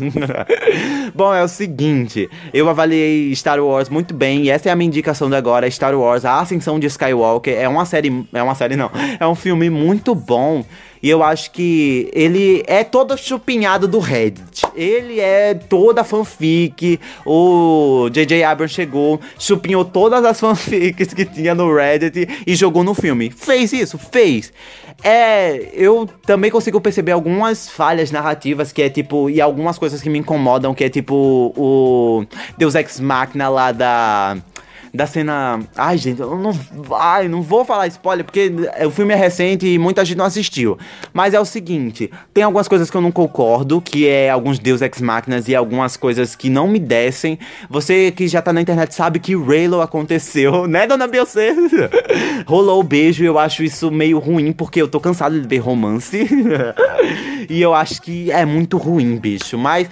bom, 1.14 1.34
é 1.34 1.44
o 1.44 1.48
seguinte, 1.48 2.30
eu 2.54 2.70
avaliei 2.70 3.34
Star 3.36 3.60
Wars 3.60 3.90
muito 3.90 4.14
bem 4.14 4.44
e 4.44 4.50
essa 4.50 4.70
é 4.70 4.72
a 4.72 4.76
minha 4.76 4.88
indicação 4.88 5.30
de 5.30 5.36
agora, 5.36 5.70
Star 5.70 5.96
Wars, 5.96 6.26
A 6.26 6.40
Ascensão 6.40 6.80
de 6.80 6.88
Skywalker. 6.88 7.58
É 7.58 7.68
uma 7.68 7.86
série, 7.86 8.26
é 8.34 8.44
uma 8.44 8.56
série 8.56 8.76
não, 8.76 8.92
é 9.20 9.28
um 9.28 9.36
filme 9.36 9.70
muito 9.70 10.14
bom 10.14 10.64
e 11.02 11.10
eu 11.10 11.24
acho 11.24 11.52
que 11.52 12.10
ele 12.14 12.64
é 12.66 12.84
todo 12.84 13.18
chupinhado 13.18 13.88
do 13.88 14.00
Reddit. 14.00 14.64
Ele 14.76 15.20
é 15.20 15.54
toda 15.54 16.04
fanfic. 16.04 17.00
O 17.26 18.10
J.J. 18.12 18.44
Abrams 18.44 18.74
chegou, 18.74 19.20
chupinhou 19.38 19.86
todas 19.86 20.24
as 20.26 20.40
fanfics 20.42 21.14
que 21.14 21.26
tinha 21.26 21.54
no 21.54 21.74
Reddit 21.74 22.28
e 22.46 22.56
jogou 22.56 22.84
no 22.84 22.94
filme. 22.94 23.30
Fez 23.30 23.74
isso? 23.74 23.98
Fez. 23.98 24.52
É, 25.04 25.70
eu 25.74 26.10
também 26.26 26.50
consigo 26.50 26.82
perceber 26.82 27.12
algumas 27.12 27.70
falhas 27.70 28.12
narrativas 28.12 28.72
que 28.72 28.82
é 28.82 28.90
tipo 28.90 29.30
e 29.30 29.40
algumas 29.40 29.78
coisas 29.78 30.02
que 30.02 30.10
me 30.10 30.18
incomodam, 30.18 30.74
que 30.74 30.84
é 30.84 30.90
tipo 30.90 31.54
o 31.56 32.26
Deus 32.58 32.76
Ex 32.76 33.00
Machina 33.00 33.48
lá 33.48 33.72
da 33.72 34.38
da 34.98 35.06
cena. 35.06 35.60
Ai, 35.78 35.98
gente, 35.98 36.20
eu 36.20 36.36
não. 36.36 36.52
Ai, 37.00 37.28
não 37.28 37.42
vou 37.44 37.64
falar 37.64 37.86
spoiler, 37.88 38.26
porque 38.26 38.52
o 38.84 38.90
filme 38.90 39.14
é 39.14 39.16
recente 39.16 39.68
e 39.68 39.78
muita 39.78 40.04
gente 40.04 40.18
não 40.18 40.26
assistiu. 40.26 40.78
Mas 41.14 41.36
é 41.36 41.40
o 41.40 41.46
seguinte: 41.46 42.12
tem 42.34 42.44
algumas 42.44 42.68
coisas 42.68 42.90
que 42.90 42.98
eu 42.98 43.02
não 43.02 43.12
concordo, 43.12 43.80
que 43.80 44.08
é 44.08 44.30
alguns 44.30 44.58
Deus 44.58 44.82
Ex 44.82 45.00
Máquinas 45.00 45.48
e 45.48 45.56
algumas 45.56 45.96
coisas 45.96 46.36
que 46.36 46.50
não 46.50 46.68
me 46.68 46.80
descem. 46.80 47.38
Você 47.70 48.12
que 48.12 48.28
já 48.28 48.42
tá 48.42 48.52
na 48.52 48.60
internet 48.60 48.94
sabe 48.96 49.20
que 49.20 49.36
Raylo 49.36 49.82
aconteceu, 49.82 50.66
né, 50.68 50.88
dona 50.88 51.08
Beyoncé? 51.08 51.56
Rolou 52.48 52.80
o 52.80 52.84
beijo 52.84 53.24
e 53.24 53.28
eu 53.28 53.38
acho 53.38 53.64
isso 53.64 53.92
meio 53.92 54.18
ruim, 54.18 54.52
porque 54.52 54.82
eu 54.82 54.88
tô 54.88 55.00
cansado 55.00 55.40
de 55.40 55.48
ver 55.48 55.60
romance. 55.60 56.28
e 57.48 57.62
eu 57.62 57.76
acho 57.76 58.02
que 58.02 58.32
é 58.32 58.44
muito 58.46 58.78
ruim, 58.78 59.16
bicho. 59.18 59.60
Mas 59.60 59.88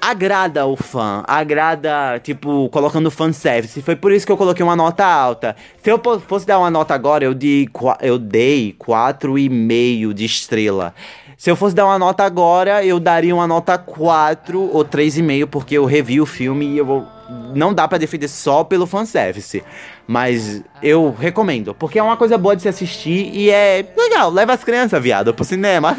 agrada 0.00 0.66
o 0.66 0.76
fã, 0.76 1.22
agrada, 1.26 2.18
tipo, 2.22 2.68
colocando 2.70 3.10
fanservice. 3.10 3.82
Foi 3.82 3.94
por 3.94 4.12
isso 4.12 4.24
que 4.24 4.32
eu 4.32 4.36
coloquei 4.36 4.64
uma 4.64 4.76
nota 4.76 5.04
alta. 5.04 5.54
Se 5.82 5.90
eu 5.90 6.00
fosse 6.26 6.46
dar 6.46 6.58
uma 6.58 6.70
nota 6.70 6.94
agora, 6.94 7.24
eu, 7.24 7.34
de, 7.34 7.68
eu 8.00 8.18
dei 8.18 8.74
4,5 8.78 10.12
de 10.14 10.24
estrela. 10.24 10.94
Se 11.36 11.50
eu 11.50 11.56
fosse 11.56 11.74
dar 11.74 11.86
uma 11.86 11.98
nota 11.98 12.22
agora, 12.22 12.84
eu 12.84 13.00
daria 13.00 13.34
uma 13.34 13.46
nota 13.46 13.78
4 13.78 14.60
ou 14.60 14.84
3,5, 14.84 15.46
porque 15.46 15.74
eu 15.74 15.86
revi 15.86 16.20
o 16.20 16.26
filme 16.26 16.66
e 16.66 16.78
eu 16.78 16.84
vou. 16.84 17.06
Não 17.54 17.72
dá 17.72 17.88
para 17.88 17.96
defender 17.96 18.28
só 18.28 18.62
pelo 18.62 18.86
fanservice. 18.86 19.64
Mas 20.10 20.60
eu 20.82 21.14
recomendo, 21.16 21.72
porque 21.72 21.96
é 21.96 22.02
uma 22.02 22.16
coisa 22.16 22.36
boa 22.36 22.56
de 22.56 22.62
se 22.62 22.68
assistir 22.68 23.30
e 23.32 23.48
é 23.48 23.86
legal. 23.96 24.28
Leva 24.28 24.52
as 24.52 24.64
crianças, 24.64 25.00
viado, 25.00 25.32
pro 25.32 25.44
cinema. 25.44 25.96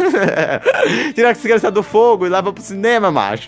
Tira 1.15 1.29
as 1.29 1.39
crianças 1.39 1.71
do 1.71 1.81
fogo 1.81 2.25
e 2.25 2.29
leva 2.29 2.51
pro 2.51 2.61
cinema, 2.61 3.09
macho. 3.09 3.47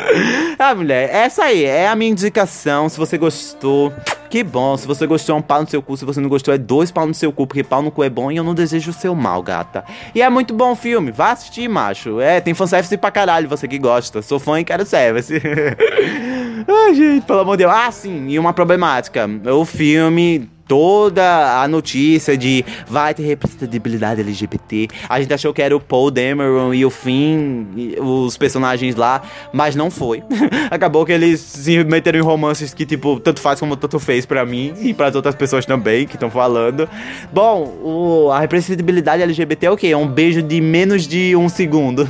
ah, 0.58 0.74
mulher, 0.74 1.10
essa 1.14 1.44
aí 1.44 1.66
é 1.66 1.86
a 1.86 1.94
minha 1.94 2.12
indicação. 2.12 2.88
Se 2.88 2.96
você 2.96 3.18
gostou, 3.18 3.92
que 4.30 4.42
bom. 4.42 4.74
Se 4.78 4.86
você 4.86 5.06
gostou, 5.06 5.36
é 5.36 5.38
um 5.38 5.42
pau 5.42 5.60
no 5.60 5.68
seu 5.68 5.82
cu. 5.82 5.94
Se 5.98 6.06
você 6.06 6.18
não 6.18 6.30
gostou, 6.30 6.54
é 6.54 6.56
dois 6.56 6.90
pau 6.90 7.06
no 7.06 7.12
seu 7.12 7.30
cu, 7.30 7.46
porque 7.46 7.62
pau 7.62 7.82
no 7.82 7.90
cu 7.90 8.02
é 8.02 8.08
bom 8.08 8.32
e 8.32 8.38
eu 8.38 8.44
não 8.44 8.54
desejo 8.54 8.92
o 8.92 8.94
seu 8.94 9.14
mal, 9.14 9.42
gata. 9.42 9.84
E 10.14 10.22
é 10.22 10.30
muito 10.30 10.54
bom 10.54 10.72
o 10.72 10.76
filme. 10.76 11.10
Vá 11.10 11.32
assistir, 11.32 11.68
macho. 11.68 12.22
É, 12.22 12.40
tem 12.40 12.54
fanservice 12.54 12.96
pra 12.96 13.10
caralho, 13.10 13.50
você 13.50 13.68
que 13.68 13.78
gosta. 13.78 14.22
Sou 14.22 14.38
fã 14.38 14.58
e 14.58 14.64
quero 14.64 14.86
service. 14.86 15.34
Ai, 16.66 16.94
gente, 16.94 17.24
pelo 17.24 17.40
amor 17.40 17.56
de 17.56 17.64
Deus. 17.64 17.72
Ah, 17.74 17.90
sim, 17.90 18.28
e 18.28 18.38
uma 18.38 18.52
problemática. 18.52 19.28
O 19.52 19.64
filme 19.64 20.48
toda 20.70 21.60
a 21.60 21.66
notícia 21.66 22.36
de 22.36 22.64
vai 22.86 23.12
ter 23.12 23.24
representatividade 23.24 24.20
LGBT. 24.20 24.86
A 25.08 25.20
gente 25.20 25.34
achou 25.34 25.52
que 25.52 25.60
era 25.60 25.74
o 25.76 25.80
Paul 25.80 26.12
Dameron 26.12 26.72
e 26.72 26.86
o 26.86 26.90
Finn, 26.90 27.64
os 27.98 28.36
personagens 28.36 28.94
lá, 28.94 29.20
mas 29.52 29.74
não 29.74 29.90
foi. 29.90 30.22
Acabou 30.70 31.04
que 31.04 31.10
eles 31.10 31.40
se 31.40 31.82
meteram 31.82 32.20
em 32.20 32.22
romances 32.22 32.72
que, 32.72 32.86
tipo, 32.86 33.18
tanto 33.18 33.40
faz 33.40 33.58
como 33.58 33.74
tanto 33.76 33.98
fez 33.98 34.24
para 34.24 34.46
mim 34.46 34.72
e 34.80 34.94
para 34.94 35.08
as 35.08 35.16
outras 35.16 35.34
pessoas 35.34 35.66
também 35.66 36.06
que 36.06 36.14
estão 36.14 36.30
falando. 36.30 36.88
Bom, 37.32 37.64
o, 37.82 38.30
a 38.30 38.38
representatividade 38.38 39.24
LGBT 39.24 39.66
é 39.66 39.70
o 39.72 39.76
quê? 39.76 39.88
É 39.88 39.96
um 39.96 40.06
beijo 40.06 40.40
de 40.40 40.60
menos 40.60 41.02
de 41.04 41.34
um 41.34 41.48
segundo. 41.48 42.06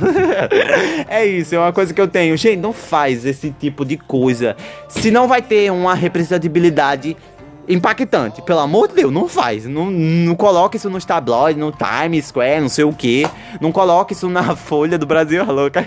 é 1.09 1.25
isso, 1.25 1.55
é 1.55 1.57
uma 1.57 1.73
coisa 1.73 1.95
que 1.95 1.99
eu 1.99 2.07
tenho. 2.07 2.37
Gente, 2.37 2.59
não 2.59 2.73
faz 2.73 3.25
esse 3.25 3.49
tipo 3.49 3.83
de 3.83 3.97
coisa. 3.97 4.55
Se 4.87 5.09
não 5.09 5.27
vai 5.27 5.41
ter 5.41 5.71
uma 5.71 5.95
representatividade 5.95 7.17
impactante. 7.67 8.41
Pelo 8.41 8.59
amor 8.59 8.87
de 8.87 8.95
Deus, 8.95 9.11
não 9.11 9.27
faz. 9.27 9.65
Não, 9.65 9.89
não 9.89 10.35
coloca 10.35 10.77
isso 10.77 10.89
nos 10.89 11.05
tabloides, 11.05 11.59
no 11.59 11.71
Times 11.71 12.25
Square, 12.27 12.61
não 12.61 12.69
sei 12.69 12.83
o 12.83 12.93
que. 12.93 13.27
Não 13.59 13.71
coloca 13.71 14.13
isso 14.13 14.29
na 14.29 14.55
Folha 14.55 14.97
do 14.97 15.05
Brasil, 15.05 15.43
louca. 15.45 15.85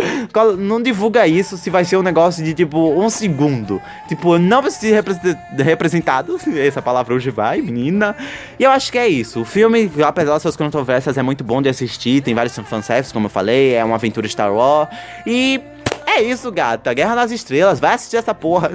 não 0.58 0.80
divulga 0.80 1.26
isso 1.26 1.56
se 1.56 1.70
vai 1.70 1.84
ser 1.84 1.96
um 1.96 2.02
negócio 2.02 2.44
de 2.44 2.54
tipo 2.54 2.78
um 2.78 3.08
segundo. 3.10 3.80
Tipo, 4.08 4.38
não 4.38 4.62
precisa 4.62 5.02
ser 5.02 5.36
representado. 5.62 6.38
Essa 6.56 6.82
palavra 6.82 7.14
hoje 7.14 7.30
vai, 7.30 7.60
menina. 7.60 8.16
E 8.58 8.64
eu 8.64 8.70
acho 8.70 8.90
que 8.90 8.98
é 8.98 9.08
isso. 9.08 9.40
O 9.40 9.44
filme, 9.44 9.90
apesar 10.04 10.32
das 10.32 10.42
suas 10.42 10.56
controvérsias, 10.56 11.16
é 11.18 11.22
muito 11.22 11.44
bom 11.44 11.60
de 11.60 11.68
assistir. 11.68 12.22
Tem 12.22 12.34
vários 12.34 12.56
fanservices, 12.56 13.12
como 13.12 13.26
eu 13.26 13.30
falei. 13.30 13.74
É 13.74 13.84
uma 13.84 13.96
aventura 13.96 14.28
Star 14.28 14.52
Wars. 14.52 14.88
E 15.26 15.60
é 16.16 16.22
isso, 16.22 16.50
gata. 16.50 16.92
Guerra 16.94 17.14
nas 17.14 17.30
Estrelas. 17.30 17.78
Vai 17.78 17.94
assistir 17.94 18.16
essa 18.16 18.34
porra. 18.34 18.70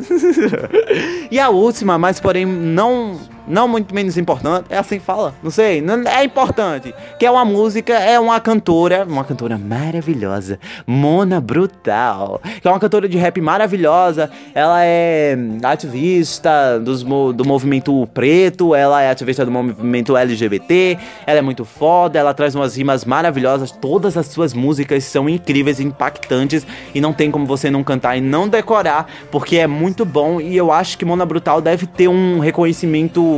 e 1.29 1.39
a 1.39 1.49
última, 1.49 1.97
mas 1.97 2.19
porém 2.19 2.45
não 2.45 3.19
não 3.47 3.67
muito 3.67 3.93
menos 3.93 4.17
importante, 4.17 4.65
é 4.69 4.77
assim 4.77 4.99
que 4.99 5.05
fala, 5.05 5.33
não 5.41 5.51
sei, 5.51 5.81
não, 5.81 6.07
é 6.07 6.23
importante, 6.23 6.93
que 7.17 7.25
é 7.25 7.31
uma 7.31 7.45
música, 7.45 7.93
é 7.93 8.19
uma 8.19 8.39
cantora, 8.39 9.05
uma 9.07 9.23
cantora 9.23 9.57
maravilhosa, 9.57 10.59
Mona 10.85 11.41
Brutal, 11.41 12.41
que 12.61 12.67
é 12.67 12.71
uma 12.71 12.79
cantora 12.79 13.07
de 13.07 13.17
rap 13.17 13.41
maravilhosa, 13.41 14.29
ela 14.53 14.83
é 14.83 15.37
ativista 15.63 16.79
dos, 16.79 17.03
do 17.03 17.45
movimento 17.45 18.07
preto, 18.13 18.75
ela 18.75 19.01
é 19.01 19.09
ativista 19.09 19.45
do 19.45 19.51
movimento 19.51 20.15
LGBT, 20.15 20.97
ela 21.25 21.39
é 21.39 21.41
muito 21.41 21.65
foda, 21.65 22.19
ela 22.19 22.33
traz 22.33 22.55
umas 22.55 22.75
rimas 22.77 23.05
maravilhosas, 23.05 23.71
todas 23.71 24.17
as 24.17 24.27
suas 24.27 24.53
músicas 24.53 25.03
são 25.03 25.27
incríveis, 25.27 25.79
impactantes, 25.79 26.65
e 26.93 27.01
não 27.01 27.13
tem 27.13 27.31
como 27.31 27.45
você 27.45 27.69
não 27.69 27.83
cantar 27.83 28.17
e 28.17 28.21
não 28.21 28.47
decorar, 28.47 29.07
porque 29.31 29.57
é 29.57 29.67
muito 29.67 30.05
bom, 30.05 30.39
e 30.39 30.55
eu 30.55 30.71
acho 30.71 30.97
que 30.97 31.05
Mona 31.05 31.25
Brutal 31.25 31.61
deve 31.61 31.85
ter 31.85 32.07
um 32.07 32.39
reconhecimento 32.39 33.30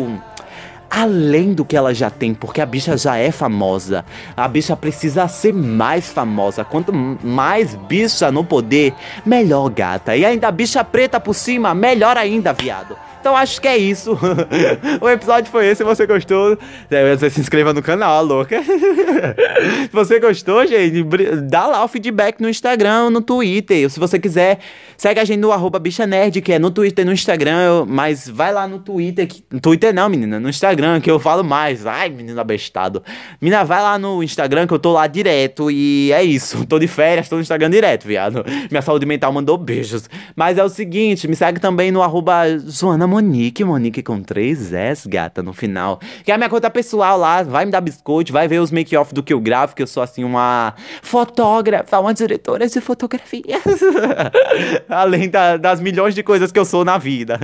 além 0.93 1.53
do 1.53 1.65
que 1.65 1.75
ela 1.75 1.91
já 1.91 2.11
tem, 2.11 2.35
porque 2.35 2.61
a 2.61 2.65
bicha 2.67 2.95
já 2.95 3.17
é 3.17 3.31
famosa. 3.31 4.05
A 4.37 4.47
bicha 4.47 4.75
precisa 4.77 5.27
ser 5.27 5.51
mais 5.51 6.11
famosa. 6.11 6.63
Quanto 6.63 6.93
mais 6.93 7.73
bicha 7.73 8.31
no 8.31 8.43
poder, 8.43 8.93
melhor 9.25 9.69
gata. 9.69 10.15
E 10.15 10.23
ainda 10.23 10.51
bicha 10.51 10.83
preta 10.83 11.19
por 11.19 11.33
cima, 11.33 11.73
melhor 11.73 12.15
ainda, 12.15 12.53
viado. 12.53 12.95
Então 13.23 13.37
acho 13.37 13.61
que 13.61 13.69
é 13.69 13.77
isso. 13.77 14.19
o 14.99 15.09
episódio 15.09 15.49
foi 15.49 15.67
esse. 15.67 15.77
Se 15.77 15.83
você 15.83 16.05
gostou, 16.05 16.57
é, 16.91 17.29
se 17.29 17.39
inscreva 17.39 17.73
no 17.73 17.81
canal, 17.81 18.23
louca. 18.23 18.61
se 18.61 19.93
você 19.93 20.19
gostou, 20.19 20.67
gente, 20.67 21.03
dá 21.43 21.65
lá 21.65 21.85
o 21.85 21.87
feedback 21.87 22.41
no 22.41 22.49
Instagram, 22.49 23.09
no 23.09 23.21
Twitter. 23.21 23.89
Se 23.89 23.97
você 23.97 24.19
quiser, 24.19 24.59
segue 25.03 25.19
a 25.19 25.25
gente 25.25 25.41
no 25.41 25.51
arroba 25.51 25.79
bicha 25.79 26.07
nerd, 26.07 26.41
que 26.41 26.53
é 26.53 26.57
no 26.57 26.71
Twitter 26.71 27.03
e 27.03 27.05
no 27.05 27.11
Instagram. 27.11 27.85
Mas 27.85 28.29
vai 28.29 28.53
lá 28.53 28.65
no 28.65 28.79
Twitter. 28.79 29.27
Que, 29.27 29.43
no 29.51 29.59
Twitter 29.59 29.93
não, 29.93 30.07
menina, 30.07 30.39
no 30.39 30.47
Instagram, 30.47 31.01
que 31.01 31.11
eu 31.11 31.19
falo 31.19 31.43
mais. 31.43 31.85
Ai, 31.85 32.07
menina 32.07 32.39
abestado. 32.39 33.03
Menina, 33.41 33.65
vai 33.65 33.81
lá 33.81 33.99
no 33.99 34.23
Instagram, 34.23 34.65
que 34.65 34.73
eu 34.73 34.79
tô 34.79 34.93
lá 34.93 35.05
direto. 35.05 35.69
E 35.69 36.09
é 36.13 36.23
isso. 36.23 36.65
Tô 36.65 36.79
de 36.79 36.87
férias, 36.87 37.27
tô 37.27 37.35
no 37.35 37.41
Instagram 37.41 37.69
direto, 37.69 38.07
viado. 38.07 38.45
Minha 38.71 38.81
saúde 38.81 39.05
mental 39.05 39.33
mandou 39.33 39.57
beijos. 39.57 40.09
Mas 40.37 40.57
é 40.57 40.63
o 40.63 40.69
seguinte, 40.69 41.27
me 41.27 41.35
segue 41.35 41.59
também 41.59 41.91
no 41.91 42.01
arroba 42.01 42.57
Joana 42.59 43.05
Monique, 43.05 43.61
Monique 43.65 44.01
com 44.01 44.23
três 44.23 44.71
S, 44.71 45.09
gata, 45.09 45.43
no 45.43 45.51
final. 45.51 45.99
Que 46.23 46.31
é 46.31 46.35
a 46.35 46.37
minha 46.37 46.49
conta 46.49 46.69
pessoal 46.69 47.17
lá, 47.17 47.43
vai 47.43 47.65
me 47.65 47.71
dar 47.71 47.81
biscoito, 47.81 48.31
vai 48.31 48.47
ver 48.47 48.59
os 48.59 48.71
make-off 48.71 49.13
do 49.13 49.21
que 49.21 49.33
eu 49.33 49.41
gravo, 49.41 49.75
que 49.75 49.83
eu 49.83 49.87
sou 49.87 50.01
assim 50.01 50.23
uma 50.23 50.73
fotógrafa, 51.01 51.99
uma 51.99 52.13
diretora 52.13 52.69
de 52.69 52.79
fotografia. 52.79 53.59
Além 54.93 55.29
da, 55.29 55.57
das 55.57 55.81
milhões 55.81 56.15
de 56.15 56.23
coisas 56.23 56.51
que 56.51 56.59
eu 56.59 56.65
sou 56.65 56.85
na 56.85 56.97
vida. 56.97 57.39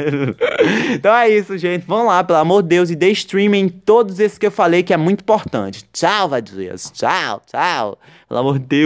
então 0.93 1.15
é 1.15 1.29
isso, 1.29 1.57
gente. 1.57 1.85
Vamos 1.88 2.07
lá, 2.07 2.23
pelo 2.23 2.39
amor 2.39 2.63
de 2.63 2.69
Deus, 2.69 2.89
e 2.89 2.95
dê 2.95 3.09
streaming 3.12 3.69
todos 3.69 4.19
esses 4.19 4.38
que 4.38 4.45
eu 4.45 4.51
falei 4.51 4.83
que 4.83 4.93
é 4.93 4.97
muito 4.97 5.21
importante. 5.21 5.85
Tchau, 5.91 6.29
vadias. 6.29 6.91
Tchau, 6.93 7.41
tchau. 7.45 7.99
Pelo 8.27 8.39
amor 8.39 8.59
de 8.59 8.65
Deus. 8.65 8.79